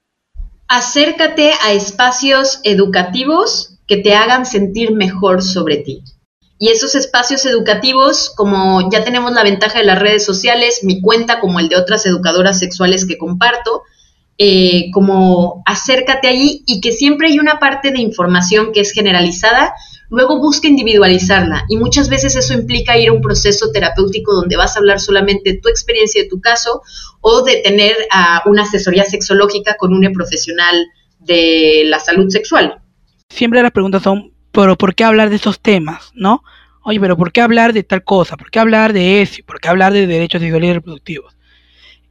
Acércate 0.69 1.51
a 1.65 1.73
espacios 1.73 2.59
educativos 2.63 3.79
que 3.87 3.97
te 3.97 4.15
hagan 4.15 4.45
sentir 4.45 4.93
mejor 4.93 5.41
sobre 5.41 5.77
ti. 5.77 6.03
Y 6.59 6.69
esos 6.69 6.95
espacios 6.95 7.45
educativos, 7.45 8.33
como 8.35 8.89
ya 8.89 9.03
tenemos 9.03 9.31
la 9.33 9.43
ventaja 9.43 9.79
de 9.79 9.85
las 9.85 9.99
redes 9.99 10.25
sociales, 10.25 10.79
mi 10.83 11.01
cuenta 11.01 11.39
como 11.39 11.59
el 11.59 11.69
de 11.69 11.75
otras 11.75 12.05
educadoras 12.05 12.59
sexuales 12.59 13.05
que 13.05 13.17
comparto, 13.17 13.83
eh, 14.37 14.91
como 14.91 15.63
acércate 15.65 16.27
allí 16.27 16.63
y 16.67 16.79
que 16.79 16.91
siempre 16.91 17.27
hay 17.27 17.39
una 17.39 17.59
parte 17.59 17.91
de 17.91 17.99
información 17.99 18.71
que 18.71 18.81
es 18.81 18.91
generalizada, 18.91 19.73
luego 20.09 20.39
busca 20.39 20.67
individualizarla 20.67 21.65
y 21.69 21.77
muchas 21.77 22.09
veces 22.09 22.35
eso 22.35 22.53
implica 22.53 22.97
ir 22.97 23.09
a 23.09 23.13
un 23.13 23.21
proceso 23.21 23.71
terapéutico 23.71 24.33
donde 24.33 24.55
vas 24.55 24.75
a 24.75 24.79
hablar 24.79 24.99
solamente 24.99 25.59
tu 25.61 25.69
experiencia 25.69 26.21
de 26.21 26.29
tu 26.29 26.39
caso 26.39 26.81
o 27.21 27.43
de 27.43 27.61
tener 27.63 27.95
una 28.45 28.63
asesoría 28.63 29.03
sexológica 29.05 29.75
con 29.77 29.93
un 29.93 30.11
profesional 30.13 30.85
de 31.19 31.83
la 31.85 31.99
salud 31.99 32.29
sexual. 32.29 32.79
Siempre 33.29 33.61
las 33.61 33.71
preguntas 33.71 34.03
son, 34.03 34.33
pero 34.51 34.77
¿por 34.77 34.95
qué 34.95 35.03
hablar 35.03 35.29
de 35.29 35.35
esos 35.35 35.59
temas? 35.59 36.11
¿No? 36.13 36.43
Oye, 36.83 36.99
pero 36.99 37.17
¿por 37.17 37.31
qué 37.33 37.41
hablar 37.41 37.73
de 37.73 37.83
tal 37.83 38.03
cosa? 38.03 38.37
¿Por 38.37 38.49
qué 38.49 38.59
hablar 38.59 38.93
de 38.93 39.21
eso? 39.21 39.41
¿Por 39.45 39.59
qué 39.59 39.67
hablar 39.67 39.91
de 39.91 40.07
derechos 40.07 40.41
sexuales 40.41 40.69
y 40.69 40.73
reproductivos? 40.73 41.36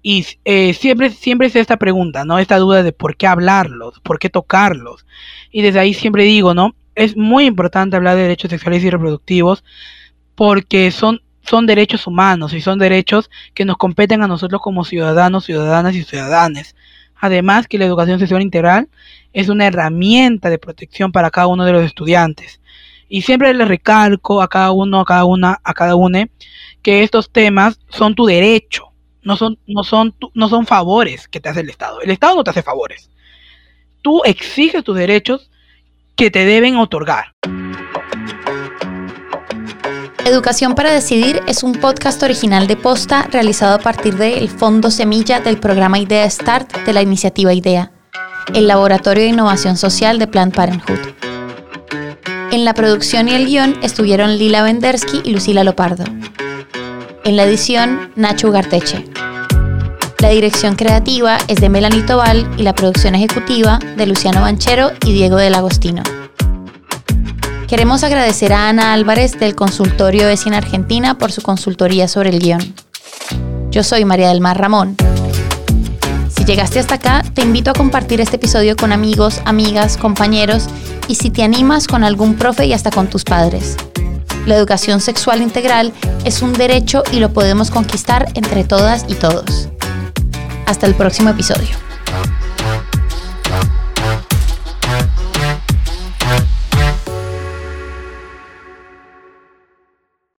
Y 0.09 0.25
eh, 0.45 0.73
siempre, 0.73 1.11
siempre 1.11 1.49
es 1.49 1.57
esta 1.57 1.79
pregunta, 1.79 2.25
¿no? 2.25 2.39
Esta 2.39 2.59
duda 2.59 2.85
de 2.85 2.93
por 2.93 3.17
qué 3.17 3.27
hablarlos, 3.27 3.99
por 4.05 4.21
qué 4.21 4.31
tocarlos. 4.31 5.05
Y 5.51 5.63
desde 5.63 5.81
ahí 5.81 5.95
siempre 5.95 6.23
digo, 6.23 6.55
¿no? 6.55 6.77
Es 6.95 7.17
muy 7.17 7.45
importante 7.45 7.97
hablar 7.97 8.15
de 8.15 8.23
derechos 8.23 8.51
sexuales 8.51 8.85
y 8.85 8.91
reproductivos 8.91 9.65
porque 10.37 10.93
son, 10.93 11.23
son 11.43 11.67
derechos 11.67 12.07
humanos 12.07 12.53
y 12.53 12.61
son 12.61 12.79
derechos 12.79 13.33
que 13.53 13.65
nos 13.65 13.79
competen 13.79 14.23
a 14.23 14.29
nosotros 14.29 14.61
como 14.63 14.85
ciudadanos, 14.85 15.45
ciudadanas 15.45 15.97
y 15.97 16.05
ciudadanes. 16.05 16.77
Además 17.17 17.67
que 17.67 17.77
la 17.77 17.87
educación 17.87 18.21
sexual 18.21 18.43
integral 18.43 18.89
es 19.33 19.49
una 19.49 19.67
herramienta 19.67 20.51
de 20.51 20.59
protección 20.59 21.11
para 21.11 21.33
cada 21.33 21.49
uno 21.49 21.65
de 21.65 21.73
los 21.73 21.83
estudiantes. 21.83 22.61
Y 23.09 23.23
siempre 23.23 23.53
les 23.53 23.67
recalco 23.67 24.41
a 24.41 24.47
cada 24.47 24.71
uno, 24.71 25.01
a 25.01 25.05
cada 25.05 25.25
una, 25.25 25.59
a 25.65 25.75
cada 25.75 25.97
uno, 25.97 26.27
que 26.81 27.03
estos 27.03 27.29
temas 27.29 27.81
son 27.89 28.15
tu 28.15 28.25
derecho 28.27 28.86
no 29.27 29.37
son, 29.37 29.59
no 29.67 29.83
son, 29.83 30.15
no 30.35 30.49
son 30.49 30.67
favores 30.67 31.27
que 31.27 31.41
te 31.41 31.49
hace 31.49 31.61
el 31.61 31.69
Estado. 31.69 32.01
El 32.01 32.11
Estado 32.11 32.37
no 32.37 32.45
te 32.45 32.51
hace 32.51 32.63
favores. 32.63 33.11
Tú 34.01 34.23
exiges 34.25 34.85
tus 34.85 34.97
derechos 34.97 35.51
que 36.15 36.31
te 36.31 36.47
deben 36.47 36.77
otorgar. 36.77 37.35
Educación 40.25 40.77
para 40.77 40.93
Decidir 40.93 41.43
es 41.49 41.65
un 41.65 41.73
podcast 41.73 42.23
original 42.23 42.69
de 42.69 42.77
Posta 42.77 43.29
realizado 43.31 43.75
a 43.75 43.79
partir 43.81 44.17
del 44.17 44.49
Fondo 44.49 44.93
Semilla 44.93 45.41
del 45.41 45.59
programa 45.59 45.99
Idea 45.99 46.31
Start 46.31 46.85
de 46.85 46.93
la 46.93 47.03
iniciativa 47.03 47.53
IDEA, 47.53 47.91
el 48.55 48.69
Laboratorio 48.69 49.25
de 49.25 49.31
Innovación 49.31 49.77
Social 49.77 50.21
de 50.21 50.29
Planned 50.29 50.55
Parenthood. 50.55 51.01
En 52.53 52.65
la 52.65 52.75
producción 52.75 53.29
y 53.29 53.35
el 53.35 53.47
guion 53.47 53.77
estuvieron 53.83 54.39
Lila 54.39 54.63
Vendersky 54.63 55.23
y 55.25 55.33
Lucila 55.33 55.65
Lopardo. 55.65 56.05
En 57.27 57.35
la 57.35 57.43
edición, 57.43 58.13
Nacho 58.15 58.51
Ugarteche. 58.51 59.05
La 60.21 60.29
dirección 60.29 60.77
creativa 60.77 61.39
es 61.49 61.61
de 61.61 61.69
Melanie 61.69 62.05
Tobal 62.05 62.49
y 62.57 62.63
la 62.63 62.73
producción 62.73 63.17
ejecutiva 63.17 63.81
de 63.97 64.07
Luciano 64.07 64.43
Banchero 64.43 64.93
y 65.05 65.13
Diego 65.13 65.35
del 65.35 65.57
Agostino. 65.57 66.05
Queremos 67.67 68.05
agradecer 68.05 68.53
a 68.53 68.69
Ana 68.69 68.93
Álvarez 68.93 69.41
del 69.41 69.57
consultorio 69.57 70.29
de 70.29 70.37
Cine 70.37 70.57
Argentina 70.57 71.19
por 71.19 71.33
su 71.33 71.43
consultoría 71.43 72.07
sobre 72.07 72.31
el 72.31 72.39
guion. 72.39 72.75
Yo 73.71 73.83
soy 73.83 74.05
María 74.05 74.29
del 74.29 74.41
Mar 74.41 74.61
Ramón. 74.61 74.95
Si 76.29 76.45
llegaste 76.45 76.79
hasta 76.79 76.95
acá, 76.95 77.25
te 77.35 77.43
invito 77.43 77.73
a 77.73 77.75
compartir 77.75 78.21
este 78.21 78.37
episodio 78.37 78.77
con 78.77 78.93
amigos, 78.93 79.43
amigas, 79.47 79.97
compañeros 79.97 80.69
y 81.09 81.17
si 81.17 81.31
te 81.31 81.43
animas 81.43 81.89
con 81.89 82.05
algún 82.05 82.37
profe 82.37 82.67
y 82.67 82.73
hasta 82.73 82.93
con 82.93 83.09
tus 83.09 83.25
padres. 83.25 83.77
La 84.47 84.57
educación 84.57 85.01
sexual 85.01 85.43
integral 85.43 85.93
es 86.25 86.41
un 86.41 86.53
derecho 86.53 87.03
y 87.13 87.19
lo 87.19 87.33
podemos 87.33 87.71
conquistar 87.71 88.29
entre 88.35 88.63
todas 88.63 89.05
y 89.09 89.15
todos. 89.15 89.69
Hasta 90.67 90.87
el 90.87 90.95
próximo 90.95 91.31
episodio. 91.31 91.86